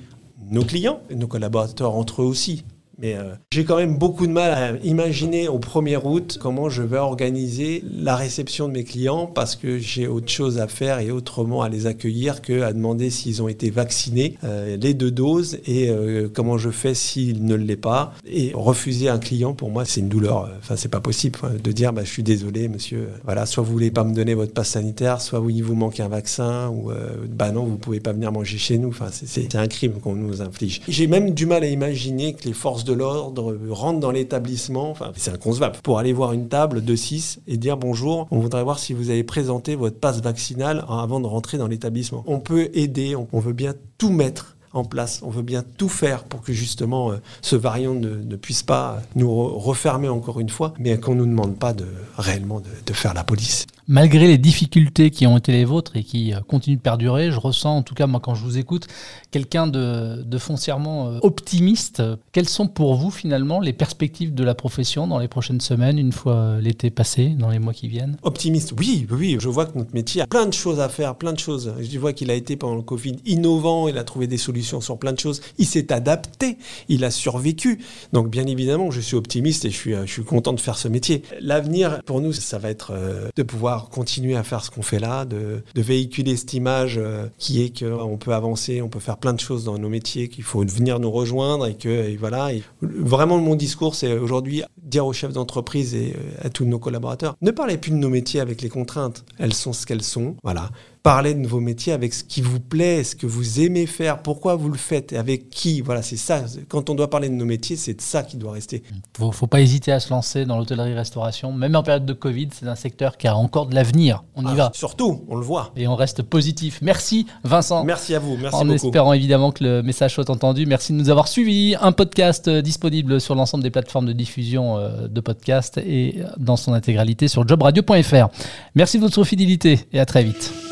nos 0.51 0.65
clients 0.65 1.03
et 1.11 1.15
nos 1.15 1.27
collaborateurs 1.27 1.95
entre 1.95 2.23
eux 2.23 2.27
aussi. 2.27 2.65
Mais 3.03 3.17
euh, 3.17 3.35
j'ai 3.51 3.65
quand 3.65 3.77
même 3.77 3.99
beaucoup 3.99 4.29
de 4.29 4.33
mal 4.33 4.53
à 4.53 4.77
imaginer 4.85 5.49
au 5.49 5.59
1er 5.59 6.01
août 6.05 6.39
comment 6.41 6.69
je 6.69 6.83
vais 6.83 6.99
organiser 6.99 7.83
la 7.93 8.15
réception 8.15 8.69
de 8.69 8.75
mes 8.75 8.85
clients 8.85 9.27
parce 9.27 9.57
que 9.57 9.79
j'ai 9.79 10.07
autre 10.07 10.29
chose 10.29 10.59
à 10.61 10.69
faire 10.69 11.01
et 11.01 11.11
autrement 11.11 11.63
à 11.63 11.69
les 11.69 11.87
accueillir 11.87 12.43
que 12.43 12.63
à 12.63 12.73
demander 12.73 13.11
s'ils 13.11 13.43
ont 13.43 13.49
été 13.49 13.71
vaccinés, 13.71 14.39
euh, 14.45 14.77
les 14.77 14.95
deux 14.95 15.11
doses 15.11 15.59
et 15.67 15.91
euh, 15.91 16.29
comment 16.33 16.59
je 16.59 16.71
fais 16.71 16.95
s'ils 16.95 17.45
ne 17.45 17.57
l'est 17.57 17.75
pas. 17.75 18.15
Et 18.25 18.53
refuser 18.55 19.09
un 19.09 19.19
client, 19.19 19.53
pour 19.53 19.71
moi, 19.71 19.85
c'est 19.85 20.01
une 20.01 20.09
douleur. 20.09 20.49
Enfin, 20.59 20.77
c'est 20.77 20.89
pas 20.89 21.01
possible 21.01 21.41
de 21.61 21.73
dire 21.73 21.93
bah, 21.93 22.05
je 22.05 22.11
suis 22.11 22.23
désolé, 22.23 22.69
monsieur. 22.69 23.09
Voilà, 23.25 23.47
soit 23.47 23.65
vous 23.65 23.73
voulez 23.73 23.91
pas 23.91 24.05
me 24.05 24.15
donner 24.15 24.35
votre 24.35 24.53
passe 24.53 24.71
sanitaire, 24.71 25.21
soit 25.21 25.41
oui, 25.41 25.61
vous 25.61 25.75
manque 25.75 25.99
un 25.99 26.09
vaccin, 26.09 26.69
ou 26.69 26.93
bah 27.29 27.51
non, 27.51 27.65
vous 27.65 27.79
pouvez 27.79 27.99
pas 27.99 28.13
venir 28.13 28.31
manger 28.31 28.59
chez 28.59 28.79
nous. 28.79 28.91
Enfin, 28.91 29.09
c'est 29.11 29.57
un 29.57 29.67
crime 29.67 29.95
qu'on 29.95 30.15
nous 30.15 30.41
inflige. 30.41 30.83
J'ai 30.87 31.09
même 31.09 31.33
du 31.33 31.47
mal 31.47 31.65
à 31.65 31.69
imaginer 31.69 32.35
que 32.35 32.45
les 32.45 32.53
forces 32.53 32.85
de 32.85 32.92
l'ordre 32.93 33.57
rentre 33.71 34.01
dans 34.01 34.11
l'établissement, 34.11 34.91
enfin 34.91 35.13
c'est 35.17 35.33
inconcevable, 35.33 35.77
pour 35.83 35.99
aller 35.99 36.13
voir 36.13 36.33
une 36.33 36.49
table 36.49 36.85
de 36.85 36.97
6 36.97 37.41
et 37.47 37.57
dire 37.57 37.77
bonjour, 37.77 38.29
on 38.31 38.39
voudrait 38.39 38.65
voir 38.65 38.79
si 38.79 38.93
vous 38.93 39.11
avez 39.11 39.25
présenté 39.25 39.75
votre 39.75 39.99
passe 39.99 40.21
vaccinal 40.21 40.85
avant 40.89 41.21
de 41.21 41.27
rentrer 41.27 41.59
dans 41.59 41.67
l'établissement. 41.69 42.25
On 42.27 42.41
peut 42.41 42.71
aider, 42.75 43.15
on 43.17 43.39
veut 43.39 43.53
bien 43.53 43.75
tout 43.99 44.11
mettre 44.11 44.57
en 44.73 44.85
place. 44.85 45.21
On 45.23 45.31
veut 45.31 45.43
bien 45.43 45.63
tout 45.77 45.89
faire 45.89 46.25
pour 46.25 46.43
que 46.43 46.53
justement 46.53 47.13
euh, 47.13 47.17
ce 47.43 47.57
variant 47.57 47.95
ne, 47.95 48.37
puisse 48.37 48.63
pas 48.63 49.03
nous 49.15 49.31
refermer 49.59 50.09
encore 50.09 50.41
une 50.41 50.49
fois, 50.49 50.73
mais 50.79 50.99
qu'on 50.99 51.15
ne 51.15 51.21
nous 51.21 51.27
demande 51.27 51.59
pas 51.59 51.73
de, 51.73 51.87
réellement 52.17 52.61
de 52.61 52.93
faire 52.93 53.15
la 53.15 53.25
police 53.25 53.67
malgré 53.89 54.27
les 54.27 54.39
difficultés 54.39 55.11
qui 55.11 55.27
ont 55.27 55.37
été 55.37 55.53
les 55.53 55.65
vôtres 55.65 55.97
et 55.97 56.05
qui 56.05 56.33
euh, 56.33 56.41
continuent 56.41 56.77
de 56.77 56.83
perdurer, 56.83 57.31
je 57.31 57.39
ressens, 57.39 57.77
en 57.77 57.83
tout 57.83 57.95
cas 57.95 58.07
moi 58.07 58.21
quand 58.21 58.35
je 58.35 58.45
vous 58.45 58.59
écoute, 58.59 58.87
quelqu'un 59.31 59.67
de, 59.67 60.25
foncièrement 60.39 61.09
euh, 61.09 61.19
optimiste. 61.23 62.03
Quelles 62.33 62.49
sont 62.49 62.67
pour 62.67 62.95
vous 62.95 63.11
finalement 63.11 63.61
les 63.61 63.73
perspectives 63.73 64.35
de 64.35 64.45
la 64.45 64.55
profession 64.55 65.07
dans 65.07 65.19
les 65.19 65.29
prochaines 65.29 65.61
semaines, 65.61 65.99
une 65.99 66.13
fois 66.13 66.35
euh, 66.35 66.61
l'été 66.61 66.91
passé, 66.91 67.29
dans 67.29 67.51
les 67.51 67.59
mois 67.59 67.73
qui 67.73 67.89
viennent? 67.89 68.17
Optimiste, 68.23 68.73
oui, 68.79 69.07
oui. 69.11 69.37
Je 69.41 69.49
vois 69.49 69.67
que 69.67 69.79
notre 69.79 69.95
métier 69.95 70.23
a 70.23 70.27
plein 70.27 70.47
de 70.47 70.55
choses 70.55 70.81
à 70.81 70.89
faire, 70.89 71.17
plein 71.17 71.33
de 71.33 71.39
choses. 71.39 71.75
Je 71.81 71.99
vois 71.99 72.13
qu'il 72.13 72.31
a 72.31 72.35
été 72.35 72.57
pendant 72.57 72.77
le 72.77 72.83
Covid 72.83 73.17
innovant, 73.25 73.89
il 73.89 73.99
a 73.99 74.05
trouvé 74.05 74.27
des 74.27 74.39
solutions 74.39 74.81
sur 74.81 74.99
plein 74.99 75.13
de 75.13 75.21
choses. 75.21 75.41
Il 75.59 75.67
s'est 75.67 75.93
adapté, 75.93 76.59
il 76.89 77.05
a 77.05 77.11
survécu. 77.11 77.81
Donc 78.13 78.31
bien 78.31 78.47
évidemment, 78.47 78.91
je 78.91 79.01
suis 79.01 79.17
optimiste 79.17 79.65
et 79.65 79.71
je 79.71 79.77
suis, 79.77 79.95
je 79.95 80.11
suis 80.11 80.25
content 80.25 80.53
de 80.53 80.61
faire 80.61 80.79
ce 80.79 80.89
métier. 80.89 81.23
L'avenir 81.41 82.03
pour 82.05 82.21
nous, 82.21 82.33
ça 82.33 82.59
va 82.59 82.71
être 82.71 82.93
de 83.37 83.43
pouvoir 83.43 83.72
continuer 83.81 84.37
à 84.37 84.43
faire 84.43 84.65
ce 84.65 84.71
qu'on 84.71 84.83
fait 84.83 84.99
là, 84.99 85.25
de, 85.25 85.63
véhiculer 85.75 86.37
cette 86.37 86.55
image 86.55 86.97
euh, 86.99 87.27
qui 87.39 87.63
est 87.63 87.83
qu'on 87.85 88.17
peut 88.17 88.35
avancer, 88.35 88.83
on 88.83 88.89
peut 88.89 89.01
faire 89.01 89.17
plein 89.17 89.33
de 89.33 89.41
choses 89.41 89.65
dans 89.65 89.79
nos 89.79 89.89
métiers, 89.89 90.29
qu'il 90.29 90.45
faut 90.45 90.65
venir 90.65 91.01
nous 91.01 91.11
rejoindre 91.11 91.67
et 91.67 91.75
que 91.75 92.17
voilà. 92.19 92.51
vraiment, 92.81 93.39
mon 93.39 93.55
discours, 93.55 93.95
c'est 93.95 94.17
aujourd'hui 94.17 94.63
dire 94.83 95.07
aux 95.07 95.13
chefs 95.13 95.33
d'entreprise 95.33 95.95
et 95.95 96.15
euh, 96.17 96.47
à 96.47 96.51
tous 96.51 96.65
nos 96.65 96.79
collaborateurs, 96.79 97.37
ne 97.41 97.51
parlez 97.51 97.79
plus 97.79 97.91
de 97.91 97.97
nos 97.97 98.11
métiers 98.11 98.41
avec 98.41 98.63
les 98.63 98.69
contraintes. 98.69 99.25
Elles 99.39 99.55
sont 99.55 99.73
ce 99.73 99.87
qu'elles 99.87 100.03
sont. 100.03 100.37
Voilà 100.43 100.71
parler 101.03 101.35
de 101.35 101.47
vos 101.47 101.61
métiers 101.61 101.93
avec 101.93 102.15
ce 102.15 102.23
qui 102.23 102.43
vous 102.43 102.61
plaît, 102.61 103.03
ce 103.03 103.17
que 103.17 103.27
vous 103.27 103.61
aimez 103.61 103.87
faire, 103.87 104.23
pourquoi 104.23 104.55
vous 104.55 104.69
le 104.69 104.79
faites, 104.79 105.13
avec 105.13 105.51
qui. 105.51 105.81
Voilà, 105.81 106.03
c'est 106.03 106.17
ça. 106.17 106.45
Quand 106.69 106.91
on 106.91 106.95
doit 106.95 107.11
parler 107.11 107.29
de 107.29 107.35
nos 107.35 107.45
métiers, 107.45 107.77
c'est 107.77 107.95
de 107.95 108.01
ça 108.01 108.23
qui 108.23 108.37
doit 108.37 108.53
rester. 108.53 108.83
Il 109.19 109.27
ne 109.27 109.33
faut 109.33 109.47
pas 109.47 109.61
hésiter 109.61 109.91
à 109.91 109.99
se 109.99 110.11
lancer 110.11 110.45
dans 110.45 110.59
l'hôtellerie-restauration. 110.59 111.53
Même 111.53 111.75
en 111.75 111.83
période 111.83 112.07
de 112.07 112.13
Covid, 112.13 112.49
c'est 112.53 112.69
un 112.69 112.77
secteur 112.77 113.17
qui 113.17 113.27
a 113.27 113.37
encore 113.37 113.67
de 113.67 113.75
l'avenir. 113.75 114.23
On 114.37 114.45
y 114.45 114.51
ah, 114.51 114.55
va. 114.55 114.71
Surtout, 114.75 115.25
on 115.29 115.37
le 115.37 115.43
voit. 115.43 115.73
Et 115.77 115.89
on 115.89 115.97
reste 115.97 116.23
positif. 116.23 116.79
Merci 116.83 117.27
Vincent. 117.43 117.85
Merci 117.85 118.15
à 118.15 118.21
vous. 118.21 118.37
Merci 118.37 118.57
en 118.57 118.69
espérant 118.71 119.13
évidemment 119.13 119.51
que 119.51 119.65
le 119.65 119.83
message 119.83 120.15
soit 120.15 120.31
entendu. 120.31 120.67
Merci 120.67 120.93
de 120.93 120.99
nous 120.99 121.11
avoir 121.11 121.27
suivis. 121.27 121.75
Un 121.81 121.93
podcast 121.93 122.47
euh, 122.49 122.63
disponible 122.63 123.21
sur 123.21 123.35
l'ensemble 123.35 123.65
des 123.65 123.71
plateformes 123.71 124.07
de 124.07 124.13
diffusion 124.13 124.79
euh, 124.79 125.09
de 125.09 125.21
podcasts 125.21 125.79
et 125.79 126.23
dans 126.39 126.57
son 126.57 126.73
intégralité 126.73 127.27
sur 127.27 127.47
jobradio.fr. 127.47 128.29
Merci 128.75 128.99
de 128.99 129.03
votre 129.03 129.25
fidélité 129.25 129.81
et 129.93 129.99
à 129.99 130.07
très 130.07 130.23
vite. 130.23 130.72